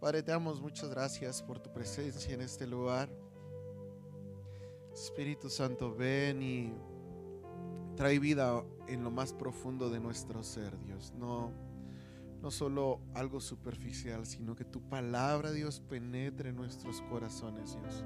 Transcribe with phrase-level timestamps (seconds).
[0.00, 3.10] Padre, te damos muchas gracias por tu presencia en este lugar.
[4.94, 6.72] Espíritu Santo, ven y
[7.96, 11.12] trae vida en lo más profundo de nuestro ser, Dios.
[11.18, 11.52] No,
[12.40, 18.02] no solo algo superficial, sino que tu palabra, Dios, penetre en nuestros corazones, Dios.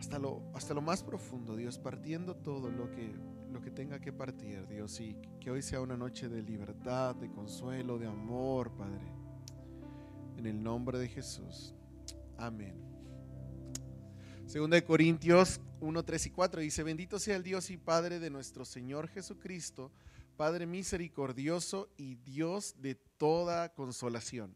[0.00, 3.14] Hasta lo, hasta lo más profundo, Dios, partiendo todo lo que,
[3.52, 7.30] lo que tenga que partir, Dios, y que hoy sea una noche de libertad, de
[7.30, 9.23] consuelo, de amor, Padre.
[10.46, 11.72] El nombre de Jesús.
[12.36, 12.74] Amén.
[14.46, 18.28] Segunda de Corintios 1, 3 y 4 dice, bendito sea el Dios y Padre de
[18.28, 19.90] nuestro Señor Jesucristo,
[20.36, 24.54] Padre misericordioso y Dios de toda consolación,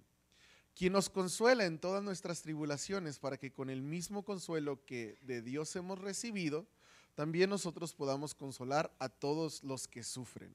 [0.75, 5.41] quien nos consuela en todas nuestras tribulaciones para que con el mismo consuelo que de
[5.41, 6.67] Dios hemos recibido,
[7.15, 10.55] también nosotros podamos consolar a todos los que sufren.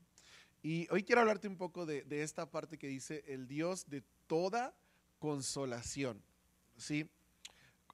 [0.62, 4.04] Y hoy quiero hablarte un poco de, de esta parte que dice el Dios de
[4.28, 4.76] toda
[5.24, 6.22] consolación.
[6.76, 7.10] ¿sí?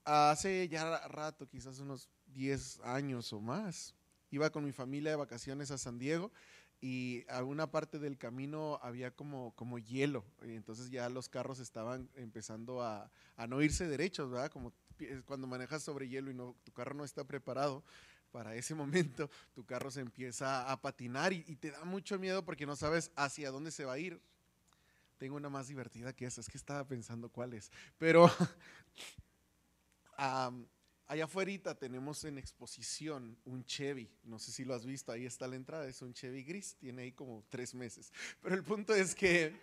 [0.03, 3.93] Hace ya rato, quizás unos 10 años o más,
[4.31, 6.31] iba con mi familia de vacaciones a San Diego
[6.81, 11.59] y a una parte del camino había como, como hielo, y entonces ya los carros
[11.59, 14.49] estaban empezando a, a, no irse derechos, ¿verdad?
[14.49, 14.73] Como
[15.27, 17.83] cuando manejas sobre hielo y no, tu carro no está preparado
[18.31, 18.73] para ese
[19.13, 22.75] momento, tu carro se empieza a patinar y, y te da mucho miedo porque no
[22.75, 24.19] sabes hacia dónde se va a ir,
[25.19, 27.69] tengo una más divertida que esa, es que estaba pensando cuál es.
[27.97, 28.25] Pero
[30.17, 30.65] um,
[31.05, 35.47] allá afuera tenemos en exposición un Chevy, no sé si lo has visto, ahí está
[35.47, 38.11] la entrada, es un Chevy gris, tiene ahí como tres meses.
[38.41, 39.53] Pero el punto es que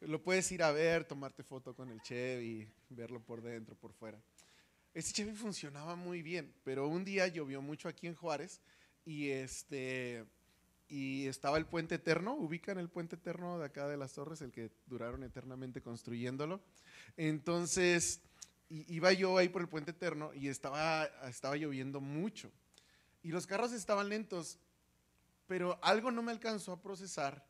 [0.00, 4.20] lo puedes ir a ver, tomarte foto con el Chevy, verlo por dentro, por fuera.
[4.92, 8.62] Ese Chevy funcionaba muy bien, pero un día llovió mucho aquí en Juárez
[9.04, 10.24] y este
[10.88, 14.52] y estaba el puente eterno, ubican el puente eterno de acá de las torres, el
[14.52, 16.60] que duraron eternamente construyéndolo.
[17.16, 18.20] Entonces,
[18.68, 22.50] iba yo ahí por el puente eterno y estaba, estaba lloviendo mucho.
[23.22, 24.58] Y los carros estaban lentos,
[25.46, 27.44] pero algo no me alcanzó a procesar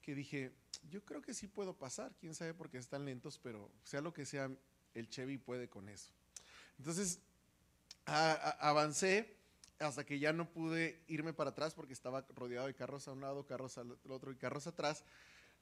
[0.00, 0.52] que dije,
[0.88, 4.12] yo creo que sí puedo pasar, quién sabe por qué están lentos, pero sea lo
[4.12, 4.50] que sea,
[4.94, 6.12] el Chevy puede con eso.
[6.78, 7.18] Entonces,
[8.04, 9.35] avancé
[9.78, 13.20] hasta que ya no pude irme para atrás porque estaba rodeado de carros a un
[13.20, 15.04] lado, carros al otro y carros atrás.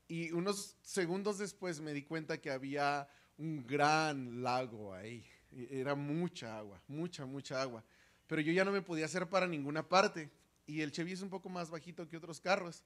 [0.07, 3.09] Y unos segundos después me di cuenta que había
[3.39, 5.27] un gran lago ahí.
[5.71, 7.85] Era mucha agua, mucha, mucha agua.
[8.27, 10.31] Pero yo ya no me podía hacer para ninguna parte.
[10.67, 12.85] Y el Chevy es un poco más bajito que otros carros.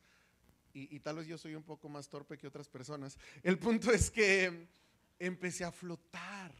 [0.72, 3.19] Y, y tal vez yo soy un poco más torpe que otras personas.
[3.43, 4.69] El punto es que
[5.19, 6.55] empecé a flotar.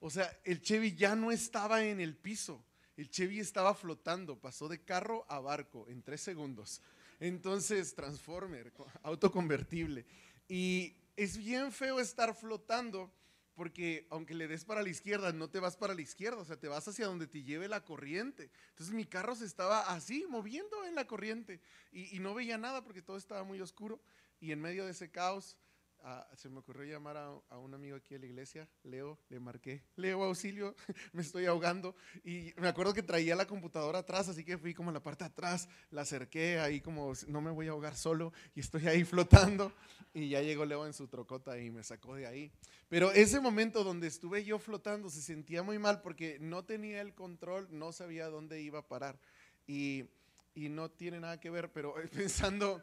[0.00, 2.62] O sea, el Chevy ya no estaba en el piso
[2.96, 6.80] el Chevy estaba flotando, pasó de carro a barco en tres segundos.
[7.20, 10.06] Entonces, Transformer, autoconvertible.
[10.48, 13.12] Y es bien feo estar flotando
[13.54, 16.60] porque aunque le des para la izquierda, no te vas para la izquierda, o sea,
[16.60, 18.50] te vas hacia donde te lleve la corriente.
[18.68, 22.84] Entonces mi carro se estaba así, moviendo en la corriente y, y no veía nada
[22.84, 23.98] porque todo estaba muy oscuro.
[24.40, 25.56] Y en medio de ese caos,
[26.06, 29.40] Uh, se me ocurrió llamar a, a, un amigo aquí de la iglesia, Leo, le
[29.40, 30.76] marqué, Leo, auxilio,
[31.12, 31.96] me estoy ahogando.
[32.22, 35.24] Y me acuerdo que traía la computadora atrás, así que fui como a la parte
[35.24, 39.02] de atrás, la acerqué ahí como, no me voy a ahogar solo, y estoy ahí
[39.04, 39.72] flotando.
[40.14, 42.52] Y ya llegó Leo en su trocota y me sacó de ahí.
[42.88, 47.14] Pero ese momento donde estuve yo flotando se sentía muy mal porque no tenía el
[47.14, 49.18] control, no sabía dónde iba a parar.
[49.66, 50.04] Y,
[50.54, 52.80] y no tiene nada que ver, pero pensando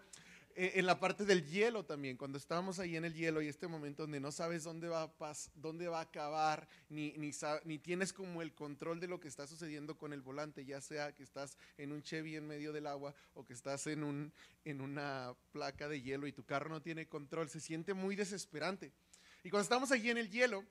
[0.55, 4.03] en la parte del hielo también, cuando estábamos ahí en el hielo y este momento
[4.03, 7.31] donde no sabes dónde va a, dónde va a acabar, ni, ni,
[7.65, 11.13] ni, tienes como el control de lo que está sucediendo con el volante, ya sea
[11.13, 14.31] que estás en un Chevy en medio del agua o que estás en, un,
[14.65, 18.91] en una placa de hielo y tu carro no tiene control, se siente muy desesperante.
[19.43, 20.63] Y cuando estábamos allí en el hielo,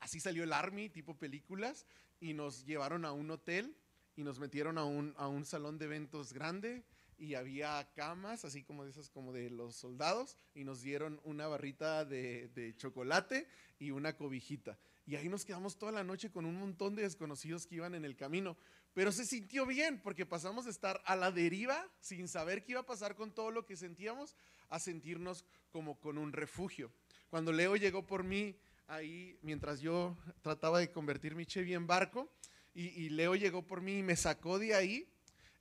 [0.00, 1.86] así salió el Army, tipo películas,
[2.20, 3.74] y nos llevaron a un hotel
[4.16, 6.84] y nos metieron a un, a un salón de eventos grande
[7.20, 11.46] y había camas, así como de esas como de los soldados, y nos dieron una
[11.46, 13.46] barrita de, chocolate
[13.78, 14.78] y una cobijita.
[15.06, 18.06] Y ahí nos quedamos toda la noche con un montón de desconocidos que iban en
[18.06, 18.56] el camino.
[18.94, 22.80] Pero se sintió bien porque pasamos de estar a la deriva sin saber qué iba
[22.80, 24.34] a pasar con todo lo que sentíamos
[24.70, 26.90] a sentirnos como con un refugio.
[27.28, 28.56] Cuando Leo llegó por mí
[28.86, 32.32] ahí, mientras yo trataba de convertir mi Chevy en barco,
[32.72, 35.08] y Leo llegó por mí y me sacó de ahí,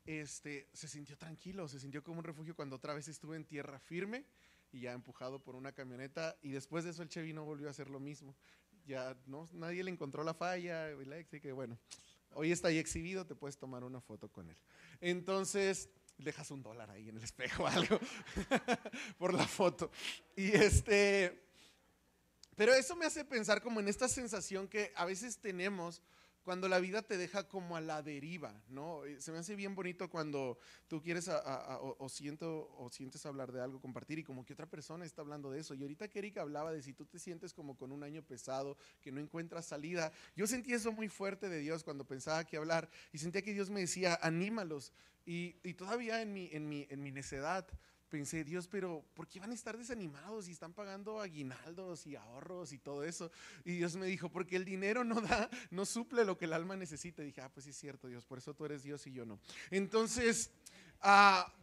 [0.10, 3.80] este, se sintió tranquilo, se sintió como un refugio cuando otra vez estuve en tierra
[3.80, 4.26] firme
[4.72, 7.72] y ya empujado por una camioneta y después de eso el Chevy no volvió a
[7.72, 8.36] hacer lo mismo.
[8.88, 11.78] Ya no, nadie le encontró la falla, así que bueno,
[12.34, 14.58] hoy está ahí exhibido, te puedes tomar una foto con él.
[15.00, 18.00] Entonces, dejas un dólar ahí en el espejo o algo
[19.20, 19.92] por la foto.
[20.36, 21.40] Y este,
[22.56, 26.02] Pero eso me hace pensar como en esta sensación que a veces tenemos
[26.50, 29.06] cuando la vida te deja como a la deriva, ¿no?
[29.06, 30.58] Eh, se me hace bien bonito cuando
[30.88, 35.06] tú quieres o, siento, o sientes hablar de algo, compartir y como que otra persona
[35.06, 35.76] está hablando de eso.
[35.76, 38.78] Y ahorita que Erika hablaba de si tú te sientes como con un año pesado,
[39.00, 42.90] que no encuentras salida, yo sentí eso muy fuerte de Dios cuando pensaba que hablar
[43.14, 44.92] y sentía que Dios me decía, anímalos.
[45.28, 47.68] Y, todavía en mi, en, mi, en mi necedad
[48.10, 52.74] pensé, Dios, pero ¿por qué van a estar desanimados y están pagando aguinaldos y ahorros
[52.74, 53.32] y todo eso?
[53.64, 56.76] Y Dios me dijo, porque el dinero no da, no suple lo que el alma
[56.76, 57.22] necesita.
[57.22, 59.40] Dije, ah, pues sí es cierto, Dios, por eso tú eres Dios y yo no.
[59.72, 60.52] Entonces,
[61.02, 61.54] ah,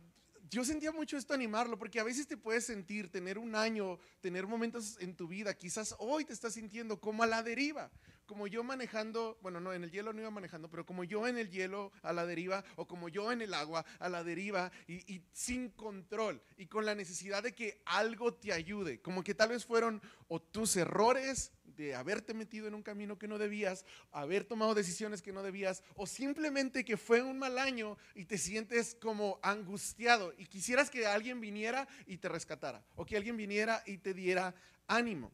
[0.50, 4.46] yo sentía mucho esto animarlo, porque a veces te puedes sentir, tener un año, tener
[4.46, 7.90] momentos en tu vida, quizás hoy te estás sintiendo como a la deriva,
[8.26, 11.38] como yo manejando, bueno, no, en el hielo no iba manejando, pero como yo en
[11.38, 15.22] el hielo a la deriva, o como yo en el agua a la deriva, y,
[15.32, 19.64] sin control, y con la necesidad de que algo te ayude, como que tal vez
[19.64, 24.74] fueron o tus errores de haberte metido en un camino que no debías, haber tomado
[24.74, 29.38] decisiones que no debías, o simplemente que fue un mal año y te sientes como
[29.42, 34.14] angustiado y quisieras que alguien viniera y te rescatara, o que alguien viniera y te
[34.14, 34.54] diera
[34.86, 35.32] ánimo.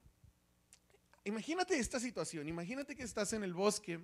[1.25, 4.01] Imagínate esta situación, imagínate que estás en el bosque.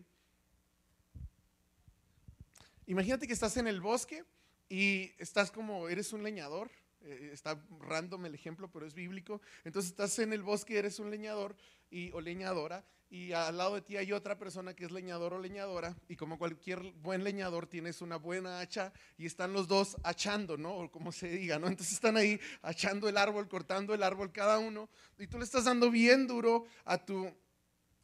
[2.87, 4.25] Imagínate que estás en el bosque
[4.69, 6.71] y estás como, eres un leñador,
[7.01, 9.41] eh, está random el ejemplo, pero es bíblico.
[9.65, 11.57] Entonces estás en el bosque, eres un leñador
[11.91, 15.39] y, o leñadora, y al lado de ti hay otra persona que es leñador o
[15.39, 20.57] leñadora, y como cualquier buen leñador tienes una buena hacha y están los dos hachando,
[20.57, 20.75] ¿no?
[20.75, 21.69] O como se diga, ¿no?
[21.69, 25.65] Entonces están ahí hachando el árbol, cortando el árbol cada uno, y tú le estás
[25.65, 27.33] dando bien duro a tu,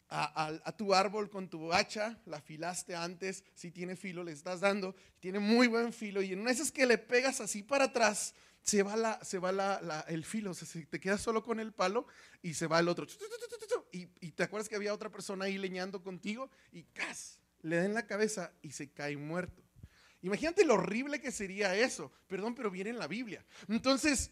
[0.08, 4.94] a, tu árbol con tu hacha, la filaste antes, si tiene filo le estás dando,
[5.20, 8.34] tiene muy buen filo, y en una que le pegas así para atrás,
[8.64, 11.72] se va, la, se va la, el filo, o sea, te quedas solo con el
[11.72, 12.06] palo
[12.43, 13.06] y se va el otro.
[13.93, 17.38] Y, y, te acuerdas que había otra persona ahí leñando contigo y ¡cas!
[17.61, 19.62] Le da en la cabeza y se cae muerto.
[20.22, 22.11] Imagínate lo horrible que sería eso.
[22.26, 23.44] Perdón, pero viene en la Biblia.
[23.69, 24.31] Entonces,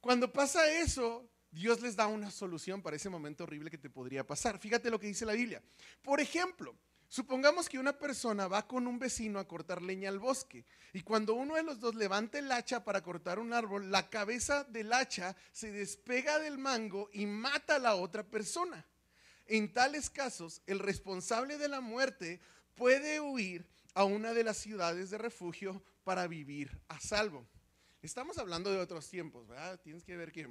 [0.00, 4.24] cuando pasa eso, Dios les da una solución para ese momento horrible que te podría
[4.24, 4.58] pasar.
[4.58, 5.60] Fíjate lo que dice la Biblia.
[6.02, 6.76] Por ejemplo,
[7.08, 11.34] Supongamos que una persona va con un vecino a cortar leña al bosque y cuando
[11.34, 15.36] uno de los dos levanta el hacha para cortar un árbol, la cabeza del hacha
[15.52, 18.84] se despega del mango y mata a la otra persona.
[19.46, 22.40] En tales casos, el responsable de la muerte
[22.74, 27.46] puede huir a una de las ciudades de refugio para vivir a salvo.
[28.02, 29.80] Estamos hablando de otros tiempos, ¿verdad?
[29.80, 30.48] Tienes que ver que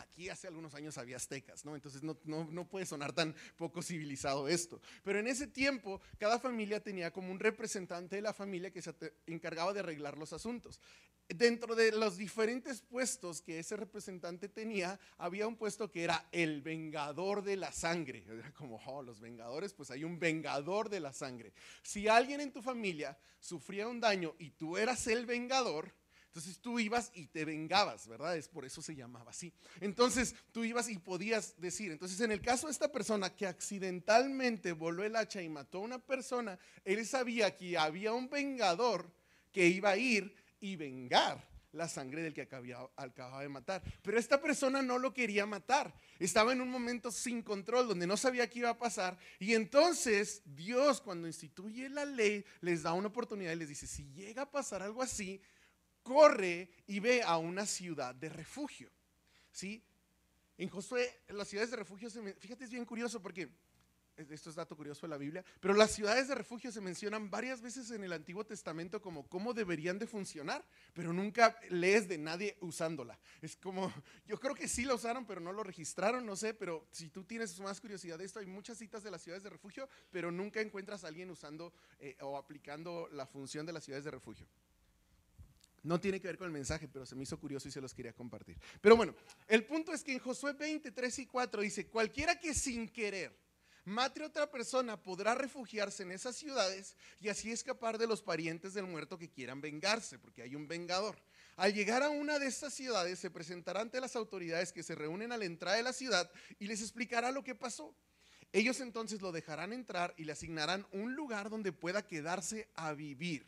[0.00, 1.74] Aquí hace algunos años había aztecas, ¿no?
[1.74, 4.80] Entonces no, no, puede sonar tan poco civilizado esto.
[5.02, 8.94] Pero en ese tiempo, cada familia tenía como un representante de la familia que se
[9.26, 10.80] encargaba de arreglar los asuntos.
[11.28, 16.62] Dentro de los diferentes puestos que ese representante tenía, había un puesto que era el
[16.62, 18.24] vengador de la sangre.
[18.28, 21.52] Era como, oh, los vengadores, pues hay un vengador de la sangre.
[21.82, 25.94] Si alguien en tu familia sufría un daño y tú eras el vengador,
[26.30, 28.36] entonces tú ibas y te vengabas, ¿verdad?
[28.36, 29.52] Es por eso se llamaba así.
[29.80, 31.90] Entonces tú ibas y podías decir.
[31.90, 35.82] Entonces en el caso de esta persona que accidentalmente voló el hacha y mató a
[35.82, 39.12] una persona, él sabía que había un vengador
[39.50, 43.82] que iba a ir y vengar la sangre del que acababa de matar.
[44.00, 45.92] Pero esta persona no lo quería matar.
[46.20, 49.18] Estaba en un momento sin control, donde no sabía qué iba a pasar.
[49.40, 54.04] Y entonces Dios, cuando instituye la ley, les da una oportunidad y les dice, si
[54.12, 55.42] llega a pasar algo así,
[56.02, 58.90] corre y ve a una ciudad de refugio.
[59.52, 59.82] ¿Sí?
[60.58, 63.48] En Josué, las ciudades de refugio, fíjate, es bien curioso porque
[64.28, 67.60] esto es dato curioso de la Biblia, pero las ciudades de refugio se mencionan varias
[67.60, 72.56] veces en el Antiguo Testamento como cómo deberían de funcionar, pero nunca lees de nadie
[72.60, 73.18] usándola.
[73.40, 73.90] Es como,
[74.26, 77.24] yo creo que sí la usaron, pero no lo registraron, no sé, pero si tú
[77.24, 80.60] tienes más curiosidad de esto, hay muchas citas de las ciudades de refugio, pero nunca
[80.60, 84.46] encuentras a alguien usando eh, o aplicando la función de las ciudades de refugio.
[85.82, 87.94] No tiene que ver con el mensaje, pero se me hizo curioso y se los
[87.94, 88.58] quería compartir.
[88.80, 89.14] Pero bueno,
[89.48, 93.34] el punto es que en Josué 20, 3 y 4 dice, cualquiera que sin querer
[93.84, 98.74] mate a otra persona podrá refugiarse en esas ciudades y así escapar de los parientes
[98.74, 101.16] del muerto que quieran vengarse, porque hay un vengador.
[101.56, 105.32] Al llegar a una de estas ciudades se presentará ante las autoridades que se reúnen
[105.32, 107.94] a la entrada de la ciudad y les explicará lo que pasó.
[108.52, 113.46] Ellos entonces lo dejarán entrar y le asignarán un lugar donde pueda quedarse a vivir.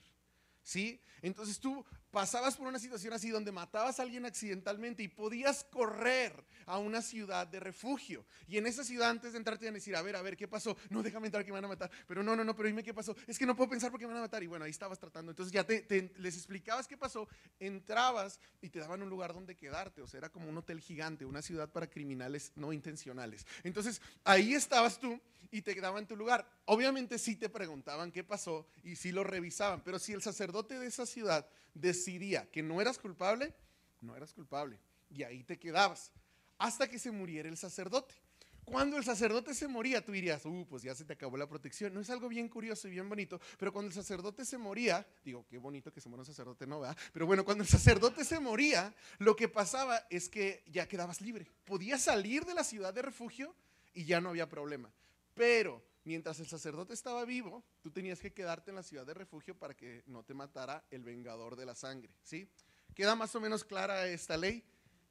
[0.63, 1.01] ¿Sí?
[1.23, 6.45] Entonces tú pasabas por una situación así donde matabas a alguien accidentalmente y podías correr
[6.67, 8.27] a una ciudad de refugio.
[8.47, 10.37] Y en esa ciudad antes de entrar te iban a decir, a ver, a ver,
[10.37, 10.77] ¿qué pasó?
[10.91, 11.91] No, déjame entrar que me van a matar.
[12.07, 13.17] Pero no, no, no, pero dime qué pasó.
[13.27, 14.43] Es que no puedo pensar porque me van a matar.
[14.43, 15.33] Y bueno, ahí estabas tratando.
[15.33, 17.27] Entonces ya te, les explicabas qué pasó,
[17.59, 20.03] entrabas y te daban un lugar donde quedarte.
[20.03, 23.47] O sea, era como un hotel gigante, una ciudad para criminales no intencionales.
[23.65, 25.19] Entonces ahí estabas tú
[25.51, 26.47] y te daban tu lugar.
[26.67, 29.83] Obviamente sí te preguntaban qué pasó y sí lo revisaban.
[29.83, 33.55] Pero si el sacerdote de esa ciudad decidía que no eras culpable,
[34.03, 34.79] no eras culpable.
[35.09, 36.13] Y ahí te quedabas
[36.59, 38.15] hasta que se muriera el sacerdote.
[38.65, 41.93] Cuando el sacerdote se moría, tú dirías, uh, pues ya se te acabó la protección.
[41.93, 45.45] No es algo bien curioso y bien bonito, pero cuando el sacerdote se moría, digo,
[45.49, 46.97] qué bonito que se muera un sacerdote, no, ¿verdad?
[47.13, 51.49] Pero bueno, cuando el sacerdote se moría, lo que pasaba es que ya quedabas libre.
[51.65, 53.55] Podías salir de la ciudad de refugio
[53.95, 54.93] y ya no había problema.
[55.35, 59.59] Pero mientras el sacerdote estaba vivo, tú tenías que quedarte en la ciudad de refugio
[59.59, 62.49] para que no te matara el vengador de la sangre, ¿sí?
[62.95, 64.65] Queda más o menos clara esta ley.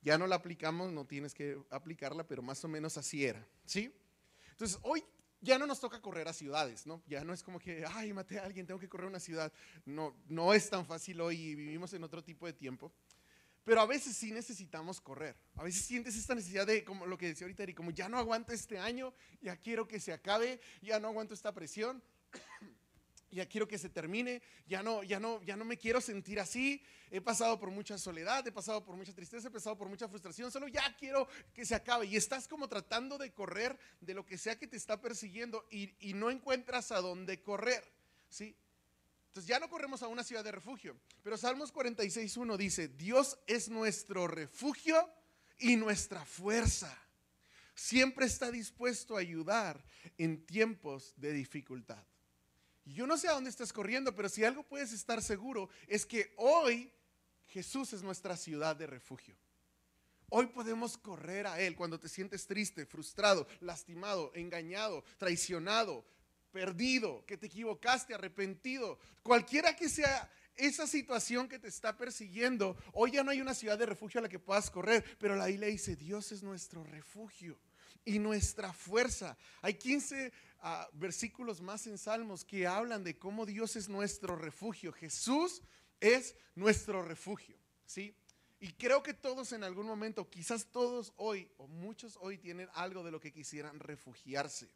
[0.03, 3.93] Ya no la aplicamos, no tienes que aplicarla, pero más o menos así era, ¿sí?
[4.49, 5.03] Entonces, hoy
[5.41, 7.03] ya no nos toca correr a ciudades, ¿no?
[7.07, 9.51] Ya no es como que, ay, maté a alguien, tengo que correr a una ciudad.
[9.85, 12.91] No, no es tan fácil hoy, vivimos en otro tipo de tiempo.
[13.63, 15.35] Pero a veces sí necesitamos correr.
[15.55, 18.17] A veces sientes esta necesidad de, como lo que decía ahorita Eri, como ya no
[18.17, 22.01] aguanto este año, ya quiero que se acabe, ya no aguanto esta presión,
[23.31, 26.83] ya quiero que se termine, ya no, ya no, ya no me quiero sentir así.
[27.11, 30.51] He pasado por mucha soledad, he pasado por mucha tristeza, he pasado por mucha frustración,
[30.51, 32.07] solo ya quiero que se acabe.
[32.07, 36.13] Y estás como tratando de correr de lo que sea que te está persiguiendo y
[36.15, 37.83] no encuentras a dónde correr,
[38.27, 38.55] ¿sí?
[39.31, 43.69] Entonces ya no corremos a una ciudad de refugio, pero Salmos 46.1 dice, Dios es
[43.69, 45.09] nuestro refugio
[45.57, 46.93] y nuestra fuerza.
[47.73, 49.81] Siempre está dispuesto a ayudar
[50.17, 52.03] en tiempos de dificultad.
[52.83, 56.33] yo no sé a dónde estás corriendo, pero si algo puedes estar seguro es que
[56.35, 56.91] hoy
[57.47, 59.37] Jesús es nuestra ciudad de refugio.
[60.27, 66.05] Hoy podemos correr a Él cuando te sientes triste, frustrado, lastimado, engañado, traicionado,
[66.51, 73.11] perdido, que te equivocaste, arrepentido, cualquiera que sea esa situación que te está persiguiendo, hoy
[73.11, 75.69] ya no hay una ciudad de refugio a la que puedas correr, pero la Biblia
[75.69, 77.57] dice, Dios es nuestro refugio
[78.05, 79.37] y nuestra fuerza.
[79.61, 80.31] Hay 15
[80.61, 84.91] ah, versículos más en Salmos que hablan de cómo Dios es nuestro refugio.
[84.91, 85.61] Jesús
[85.99, 88.15] es nuestro refugio, ¿sí?
[88.59, 93.03] Y creo que todos en algún momento, quizás todos hoy, o muchos hoy, tienen algo
[93.03, 94.69] de lo que quisieran refugiarse.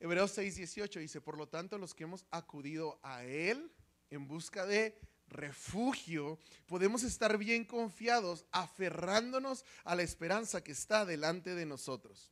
[0.00, 3.70] Hebreos 6, 18 dice, por lo tanto los que hemos acudido a Él
[4.08, 11.54] en busca de refugio, podemos estar bien confiados, aferrándonos a la esperanza que está delante
[11.54, 12.30] de nosotros.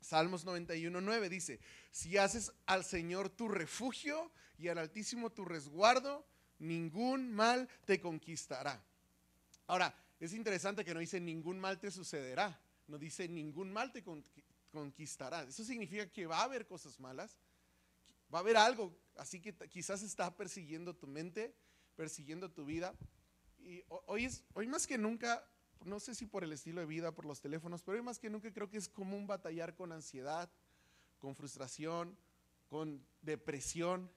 [0.00, 6.26] Salmos 91, 9 dice, si haces al Señor tu refugio y al Altísimo tu resguardo,
[6.58, 8.82] ningún mal te conquistará.
[9.66, 14.02] Ahora, es interesante que no dice ningún mal te sucederá, no dice ningún mal te,
[14.70, 15.48] conquistarás.
[15.48, 17.38] Eso significa que va a haber cosas malas,
[18.32, 21.54] va a haber algo, así que quizás está persiguiendo tu mente,
[21.96, 22.94] persiguiendo tu vida.
[23.58, 25.48] Y hoy, hoy más que nunca,
[25.84, 28.30] no sé si por el estilo de vida, por los teléfonos, pero hoy más que
[28.30, 30.50] nunca creo que es común batallar con ansiedad,
[31.18, 32.16] con frustración,
[32.68, 34.10] con depresión.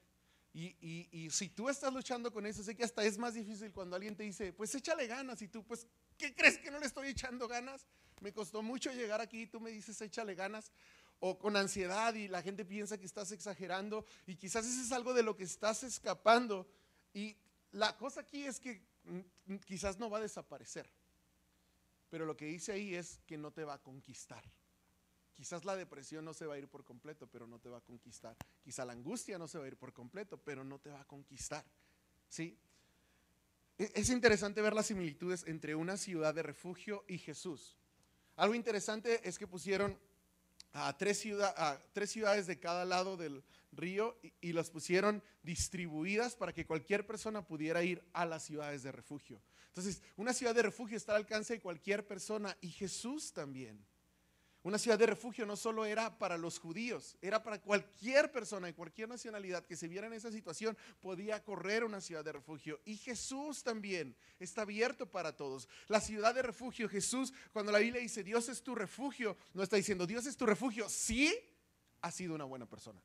[0.53, 3.71] Y, y, y, si tú estás luchando con eso, sé que hasta es más difícil
[3.71, 6.87] cuando alguien te dice, pues échale ganas y tú, pues, ¿qué crees que no le
[6.87, 7.87] estoy echando ganas?
[8.21, 10.71] Me costó mucho llegar aquí, tú me dices, échale ganas,
[11.19, 15.13] o con ansiedad y la gente piensa que estás exagerando y quizás eso es algo
[15.13, 16.67] de lo que estás escapando.
[17.13, 17.35] Y
[17.71, 20.89] la cosa aquí es que mm, quizás no va a desaparecer,
[22.09, 24.43] pero lo que dice ahí es que no te va a conquistar.
[25.33, 27.81] Quizás la depresión no se va a ir por completo, pero no te va a
[27.81, 28.35] conquistar.
[28.63, 31.05] Quizá la angustia no se va a ir por completo, pero no te va a
[31.05, 31.65] conquistar.
[32.29, 32.57] ¿Sí?
[33.77, 37.80] E-, es interesante ver las similitudes entre una ciudad de refugio y Jesús.
[38.41, 39.95] Algo interesante es que pusieron
[40.73, 41.23] a tres,
[41.93, 47.45] tres ciudades de cada lado del río y, las pusieron distribuidas para que cualquier persona
[47.45, 49.43] pudiera ir a las ciudades de refugio.
[49.67, 53.85] Entonces, una ciudad de refugio está al alcance de cualquier persona y Jesús también.
[54.63, 58.75] Una ciudad de refugio no solo era para los judíos, era para cualquier persona de
[58.75, 62.79] cualquier nacionalidad que se viera en esa situación, podía correr una ciudad de refugio.
[62.85, 65.67] Y Jesús también está abierto para todos.
[65.87, 69.77] La ciudad de refugio, Jesús, cuando la Biblia dice Dios es tu refugio, no está
[69.77, 71.33] diciendo Dios es tu refugio, sí,
[72.01, 73.01] ha sido una buena persona.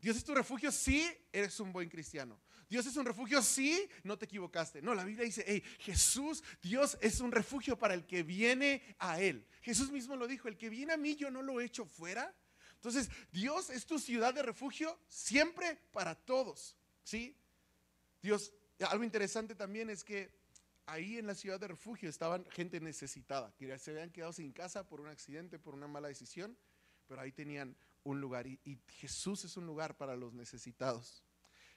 [0.00, 2.40] Dios es tu refugio, sí, eres un buen cristiano.
[2.68, 4.82] Dios es un refugio, sí, no te equivocaste.
[4.82, 9.20] No, la Biblia dice, hey, Jesús, Dios es un refugio para el que viene a
[9.20, 9.46] Él.
[9.62, 12.34] Jesús mismo lo dijo, el que viene a mí yo no lo echo fuera.
[12.74, 17.36] Entonces, Dios es tu ciudad de refugio siempre para todos, ¿sí?
[18.22, 18.52] Dios,
[18.88, 20.30] algo interesante también es que
[20.86, 24.88] ahí en la ciudad de refugio estaban gente necesitada, que se habían quedado sin casa
[24.88, 26.56] por un accidente, por una mala decisión,
[27.06, 31.24] pero ahí tenían un lugar y, Jesús es un lugar para los necesitados.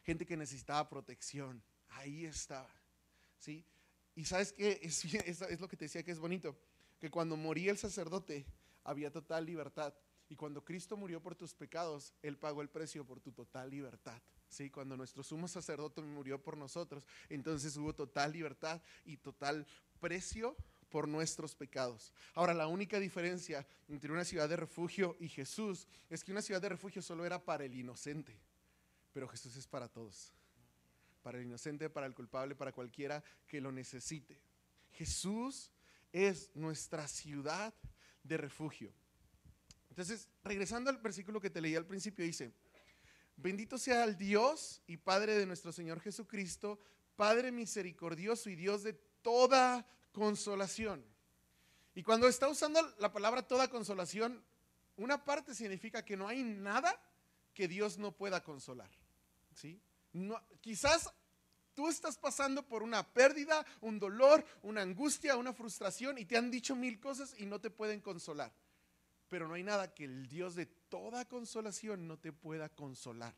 [0.10, 2.74] Gente que necesitaba protección, ahí estaba.
[3.38, 3.64] ¿sí?
[4.16, 6.58] Y sabes que es, lo que te decía que es bonito,
[7.00, 8.44] que cuando moría el sacerdote
[8.84, 9.94] había total libertad.
[10.28, 14.20] Y cuando Cristo murió por tus pecados, Él pagó el precio por tu total libertad.
[14.48, 14.72] ¿sí?
[14.72, 19.68] Cuando nuestro sumo sacerdote murió por nosotros, entonces hubo total libertad y total
[20.00, 20.58] precio
[20.90, 22.12] por nuestros pecados.
[22.34, 26.64] Ahora, la única diferencia entre una ciudad de refugio y Jesús es que una ciudad
[26.64, 28.42] de refugio solo era para el inocente,
[29.14, 30.34] pero Jesús es para todos.
[31.22, 34.42] Para el inocente, para el culpable, para cualquiera que lo necesite.
[34.92, 35.72] Jesús
[36.12, 37.74] es nuestra ciudad
[38.24, 38.94] de refugio.
[39.90, 42.54] Entonces, regresando al versículo que te leí al principio, dice,
[43.36, 46.80] bendito sea el Dios y Padre de nuestro Señor Jesucristo,
[47.16, 51.04] Padre misericordioso y Dios de toda consolación.
[51.96, 54.42] Y cuando está usando la palabra toda consolación,
[54.96, 56.98] una parte significa que no hay nada
[57.60, 58.90] que Dios no pueda consolar.
[59.54, 59.82] ¿sí?
[60.62, 61.12] Quizás
[61.74, 66.50] tú estás pasando por una pérdida, un dolor, una angustia, una frustración y te han
[66.50, 68.54] dicho mil cosas y no te pueden consolar.
[69.28, 73.36] Pero no hay nada que el Dios de toda consolación no te pueda consolar.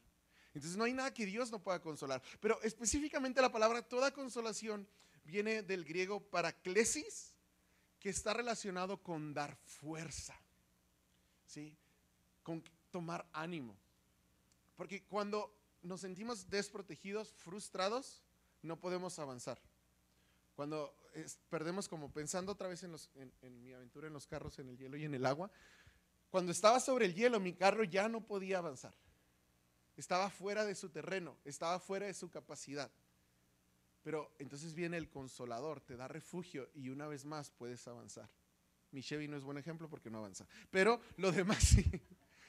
[0.54, 2.22] Entonces no hay nada que Dios no pueda consolar.
[2.40, 4.88] Pero específicamente la palabra toda consolación
[5.24, 7.34] viene del griego paraclesis,
[8.00, 10.40] que está relacionado con dar fuerza,
[11.48, 11.76] ¿sí?
[12.44, 13.76] con tomar ánimo.
[14.82, 18.24] Porque cuando nos sentimos desprotegidos, frustrados,
[18.64, 19.62] no podemos avanzar.
[20.56, 20.98] Cuando
[21.52, 22.96] perdemos como pensando otra vez en,
[23.44, 25.52] en mi aventura en los carros, en el hielo y en el agua,
[26.32, 28.96] cuando estaba sobre el hielo mi carro ya no podía avanzar.
[29.98, 32.92] Estaba fuera de su terreno, estaba fuera de su capacidad.
[34.02, 38.32] Pero entonces viene el consolador, te da refugio y una vez más puedes avanzar.
[38.90, 41.86] Mi Chevy no es buen ejemplo porque no avanza, pero lo demás sí.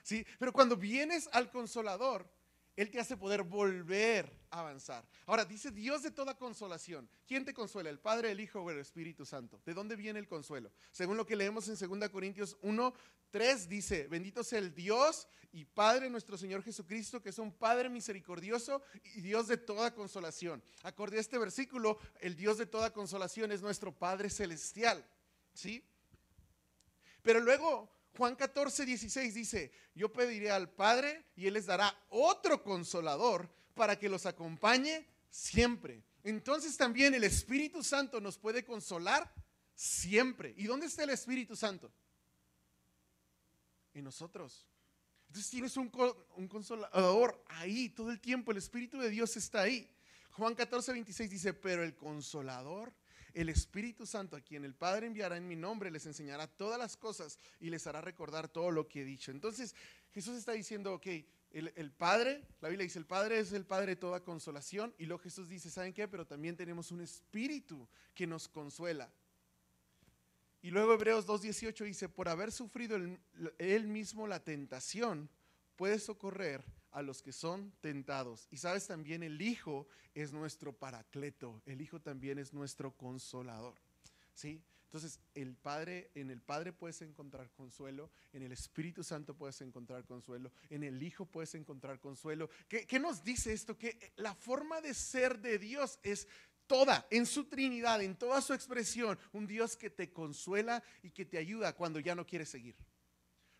[0.02, 0.26] Sí.
[0.38, 2.28] Pero cuando vienes al consolador,
[2.74, 5.06] él te hace poder volver a avanzar.
[5.26, 7.08] Ahora, dice Dios de toda consolación.
[7.26, 7.90] ¿Quién te consuela?
[7.90, 9.60] ¿El Padre, el Hijo o el Espíritu Santo?
[9.66, 10.72] ¿De dónde viene el consuelo?
[10.90, 12.94] Según lo que leemos en 2 Corintios 1,
[13.30, 17.90] 3 dice, bendito sea el Dios y Padre nuestro Señor Jesucristo, que es un Padre
[17.90, 20.62] misericordioso y Dios de toda consolación.
[20.82, 25.06] Acorde a este versículo, el Dios de toda consolación es nuestro Padre celestial.
[25.52, 25.84] ¿Sí?
[27.22, 32.62] Pero luego Juan 14, 16 dice, yo pediré al Padre y Él les dará otro
[32.62, 36.04] consolador para que los acompañe siempre.
[36.22, 39.32] Entonces también el Espíritu Santo nos puede consolar
[39.74, 40.54] siempre.
[40.56, 41.90] ¿Y dónde está el Espíritu Santo?
[43.94, 44.66] En nosotros.
[45.28, 45.88] Entonces tienes un,
[46.48, 48.52] consolador ahí todo el tiempo.
[48.52, 49.90] El Espíritu de Dios está ahí.
[50.32, 52.92] Juan 14, 26 dice, pero el consolador
[53.34, 56.96] el Espíritu Santo, a quien el Padre enviará en mi nombre, les enseñará todas las
[56.96, 59.30] cosas y les hará recordar todo lo que he dicho.
[59.30, 59.74] Entonces,
[60.12, 61.06] Jesús está diciendo, ok,
[61.52, 64.94] el, Padre, la Biblia dice, el Padre es el Padre de toda consolación.
[64.98, 66.08] Y luego Jesús dice, ¿saben qué?
[66.08, 69.12] Pero también tenemos un Espíritu que nos consuela.
[70.62, 72.96] Y luego Hebreos 2.18 dice, por haber sufrido
[73.58, 75.28] él mismo la tentación,
[75.76, 78.46] puede socorrer a los que son tentados.
[78.50, 83.74] Y sabes también, el Hijo es nuestro paracleto, el Hijo también es nuestro consolador.
[84.34, 84.62] ¿Sí?
[84.84, 90.04] Entonces, el Padre, en el Padre puedes encontrar consuelo, en el Espíritu Santo puedes encontrar
[90.04, 92.50] consuelo, en el Hijo puedes encontrar consuelo.
[92.68, 93.78] ¿Qué, qué nos dice esto?
[93.78, 96.28] Que la forma de ser de Dios es
[96.66, 101.24] toda, en su Trinidad, en toda su expresión, un Dios que te consuela y que
[101.24, 102.76] te ayuda cuando ya no quieres seguir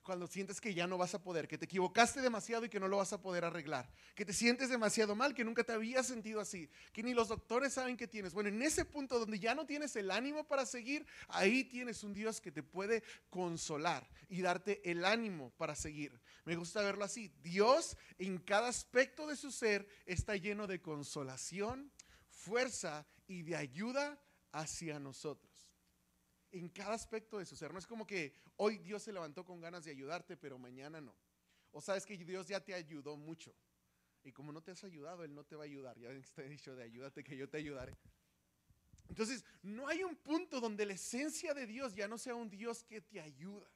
[0.03, 2.89] cuando sientes que ya no vas a poder, que te equivocaste demasiado y que no
[2.89, 6.41] lo vas a poder arreglar, que te sientes demasiado mal, que nunca te habías sentido
[6.41, 8.35] así, que ni los doctores saben que tienes.
[8.35, 12.13] Bueno, en ese punto donde ya no tienes el ánimo para seguir, ahí tienes un
[12.13, 16.21] Dios que te puede consolar y darte el ánimo para seguir.
[16.45, 17.33] Me gusta verlo así.
[17.43, 21.93] Dios en cada aspecto de su ser está lleno de consolación,
[22.29, 24.19] fuerza y de ayuda
[24.51, 25.52] hacia nosotros
[26.53, 27.73] en cada aspecto de su ser.
[27.73, 31.15] No es como que hoy Dios se levantó con ganas de ayudarte, pero mañana no.
[31.73, 33.55] O sabes que Dios ya te ayudó mucho.
[34.23, 35.99] Y como no te has ayudado, Él no te va a ayudar.
[35.99, 37.97] Ya he dicho de ayúdate que yo te ayudaré.
[39.09, 42.85] Entonces, no hay un punto donde la esencia de Dios ya no sea un Dios
[42.85, 43.69] que te ayuda.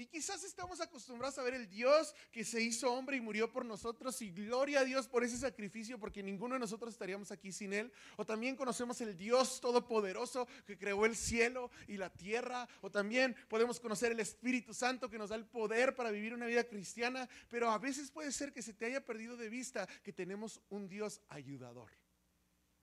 [0.00, 3.66] Y quizás estamos acostumbrados a ver el Dios que se hizo hombre y murió por
[3.66, 7.74] nosotros y gloria a Dios por ese sacrificio porque ninguno de nosotros estaríamos aquí sin
[7.74, 7.92] Él.
[8.16, 12.66] O también conocemos el Dios todopoderoso que creó el cielo y la tierra.
[12.80, 16.46] O también podemos conocer el Espíritu Santo que nos da el poder para vivir una
[16.46, 17.28] vida cristiana.
[17.50, 20.88] Pero a veces puede ser que se te haya perdido de vista que tenemos un
[20.88, 21.90] Dios ayudador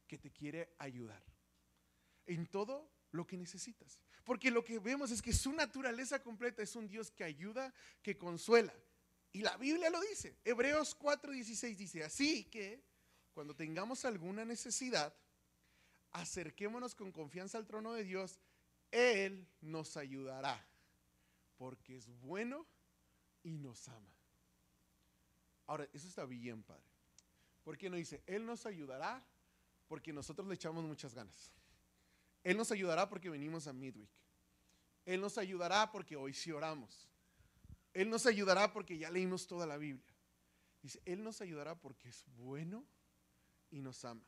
[0.05, 1.23] que te quiere ayudar
[2.27, 3.99] en todo lo que necesitas.
[4.23, 8.17] Porque lo que vemos es que su naturaleza completa es un Dios que ayuda, que
[8.17, 8.73] consuela.
[9.33, 10.37] Y la Biblia lo dice.
[10.45, 12.81] Hebreos 4:16 dice, así que
[13.33, 15.13] cuando tengamos alguna necesidad,
[16.11, 18.39] acerquémonos con confianza al trono de Dios,
[18.91, 20.65] Él nos ayudará,
[21.57, 22.65] porque es bueno
[23.43, 24.13] y nos ama.
[25.67, 26.83] Ahora, eso está bien, Padre.
[27.63, 29.23] ¿Por qué no dice, Él nos ayudará?
[29.87, 31.51] Porque nosotros le echamos muchas ganas.
[32.47, 34.09] Él nos ayudará porque venimos a Midweek.
[35.05, 37.09] Él nos ayudará porque hoy sí oramos.
[37.93, 40.15] Él nos ayudará porque ya leímos toda la Biblia.
[40.81, 42.85] Dice, Él nos ayudará porque es bueno
[43.69, 44.23] y nos ama.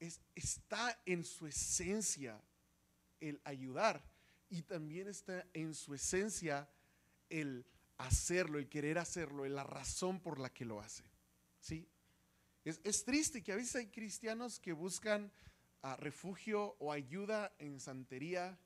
[0.00, 2.42] Es, está en su esencia
[3.20, 4.02] el ayudar
[4.50, 6.68] y también está en su esencia
[7.30, 7.64] el
[7.98, 11.04] hacerlo, el querer hacerlo, la razón por la que lo hace.
[11.60, 11.86] ¿Sí?
[12.64, 15.30] Es, es triste que a veces hay cristianos que buscan
[15.98, 18.58] refugio o ayuda en santería,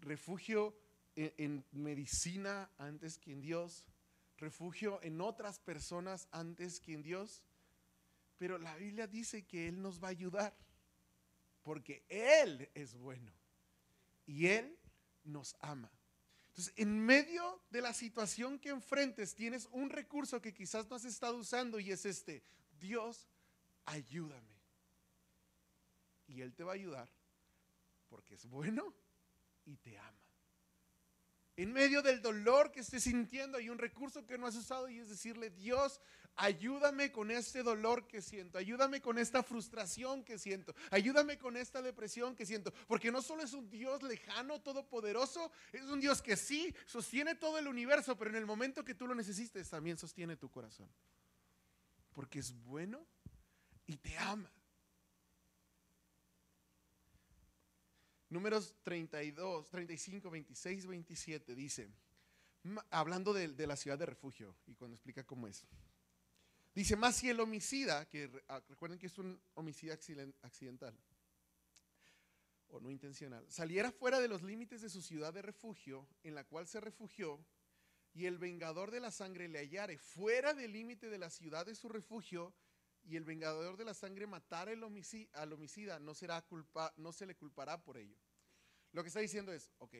[0.00, 0.76] refugio
[1.14, 3.86] en, en medicina antes que en Dios,
[4.38, 7.44] refugio en otras personas antes que en Dios.
[8.38, 10.56] Pero la Biblia dice que Él nos va a ayudar,
[11.62, 13.32] porque Él es bueno
[14.26, 14.76] y Él
[15.22, 15.90] nos ama.
[16.48, 21.04] Entonces, en medio de la situación que enfrentes, tienes un recurso que quizás no has
[21.04, 22.42] estado usando y es este,
[22.78, 23.28] Dios,
[23.86, 24.61] ayúdame
[26.32, 27.08] y Él te va a ayudar
[28.08, 28.94] porque es bueno
[29.64, 30.18] y te ama.
[31.56, 34.98] En medio del dolor que estés sintiendo hay un recurso que no has usado y
[34.98, 36.00] es decirle, Dios,
[36.36, 41.82] ayúdame con este dolor que siento, ayúdame con esta frustración que siento, ayúdame con esta
[41.82, 46.36] depresión que siento, porque no solo es un Dios lejano, todopoderoso, es un Dios que
[46.36, 50.36] sí sostiene todo el universo, pero en el momento que tú lo necesites también sostiene
[50.36, 50.88] tu corazón,
[52.14, 53.06] porque es bueno
[53.86, 54.50] y te ama.
[58.32, 61.90] Números 32, 35, 26, 27 dice,
[62.88, 65.66] hablando de, la ciudad de refugio y cuando explica cómo es.
[66.74, 69.92] Dice, más si el homicida, que ah, recuerden que es un homicidio
[70.40, 70.98] accidental
[72.68, 76.44] o no intencional, saliera fuera de los límites de su ciudad de refugio en la
[76.44, 77.38] cual se refugió
[78.14, 81.74] y el vengador de la sangre le hallare fuera del límite de la ciudad de
[81.74, 82.54] su refugio
[83.04, 87.34] y el vengador de la sangre matar al homicida, no, será culpa, no se le
[87.34, 88.16] culpará por ello.
[88.92, 89.94] Lo que está diciendo es, ok,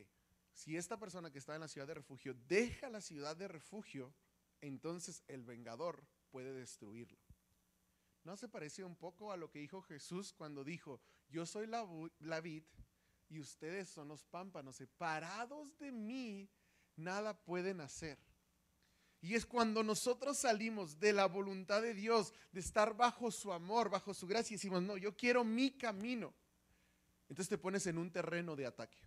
[0.53, 4.15] si esta persona que está en la ciudad de refugio deja la ciudad de refugio,
[4.61, 7.19] entonces el vengador puede destruirlo.
[8.25, 11.85] ¿No se parece un poco a lo que dijo Jesús cuando dijo, yo soy la,
[12.21, 12.65] la vid
[13.29, 16.49] y ustedes son los pámpanos, separados de mí,
[16.95, 18.19] nada pueden hacer?
[19.23, 23.89] Y es cuando nosotros salimos de la voluntad de Dios, de estar bajo su amor,
[23.89, 26.35] bajo su gracia, y decimos, no, yo quiero mi camino.
[27.29, 28.99] Entonces te pones en un terreno de ataque.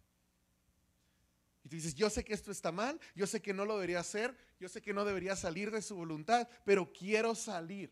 [1.65, 3.99] Y tú dices, yo sé que esto está mal, yo sé que no lo debería
[3.99, 7.91] hacer, yo sé que no debería salir de su voluntad, pero quiero salir.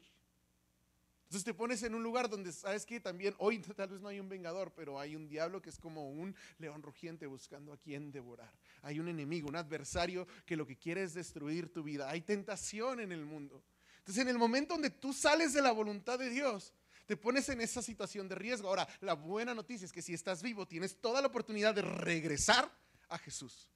[1.33, 4.19] Entonces te pones en un lugar donde sabes que también hoy tal vez no hay
[4.19, 8.11] un vengador, pero hay un diablo que es como un león rugiente buscando a quien
[8.11, 8.53] devorar.
[8.83, 12.07] Hay un enemigo, un adversario que lo que quiere es destruir tu vida.
[12.07, 13.63] Hay tentación en el mundo.
[13.97, 16.71] Entonces en el momento donde tú sales de la voluntad de Dios,
[17.07, 18.67] te pones en esa situación de riesgo.
[18.67, 22.71] Ahora, la buena noticia es que si estás vivo, tienes toda la oportunidad de regresar
[23.09, 23.71] a Jesús,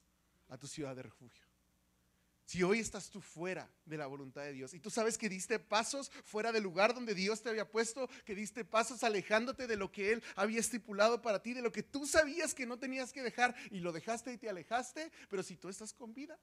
[0.48, 1.47] a tu ciudad de refugio.
[2.48, 5.60] Si hoy estás tú fuera de la voluntad de Dios y tú sabes que diste
[5.60, 9.92] pasos fuera del lugar donde Dios te había puesto, que diste pasos alejándote de lo
[9.92, 13.22] que Él había estipulado para ti, de lo que tú sabías que no tenías que
[13.22, 16.40] dejar y lo dejaste y te alejaste, pero si tú estás con vida,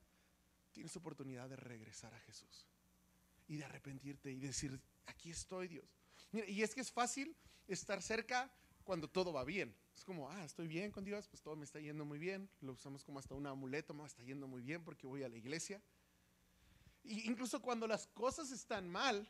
[0.73, 2.67] tienes oportunidad de regresar a Jesús
[3.49, 5.89] y de arrepentirte y decir, aquí estoy Dios.
[6.33, 7.35] y es que es fácil
[7.67, 8.53] estar cerca
[8.85, 9.75] cuando todo va bien.
[9.97, 12.49] Es como, ah, estoy bien con Dios, pues todo me está yendo muy bien.
[12.61, 15.37] Lo usamos como hasta un amuleto, me está yendo muy bien porque voy a la
[15.37, 15.81] iglesia.
[17.05, 19.29] Incluso cuando las cosas están mal,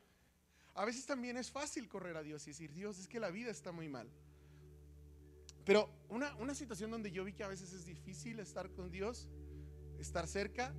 [0.74, 3.50] a veces también es fácil correr a Dios y decir, Dios, es que la vida
[3.50, 4.08] está muy mal.
[5.64, 9.28] Pero una, una situación donde yo vi que a veces es difícil estar con Dios,
[9.98, 10.74] estar cerca,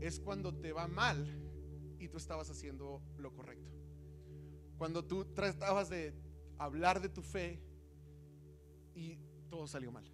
[0.00, 1.26] es cuando te va mal
[1.98, 3.70] y tú estabas haciendo lo correcto.
[4.78, 6.14] Cuando tú tratabas de
[6.58, 7.60] hablar de tu fe
[8.94, 9.18] y
[9.48, 10.04] todo salió mal.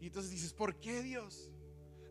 [0.00, 1.53] Y entonces dices, ¿por qué Dios?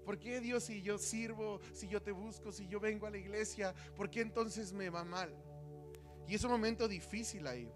[0.04, 3.18] ¿Por qué Dios si yo sirvo, si yo te busco, si yo vengo a la
[3.18, 5.34] iglesia, por qué entonces me va mal?
[6.28, 7.72] Y es un momento difícil ahí.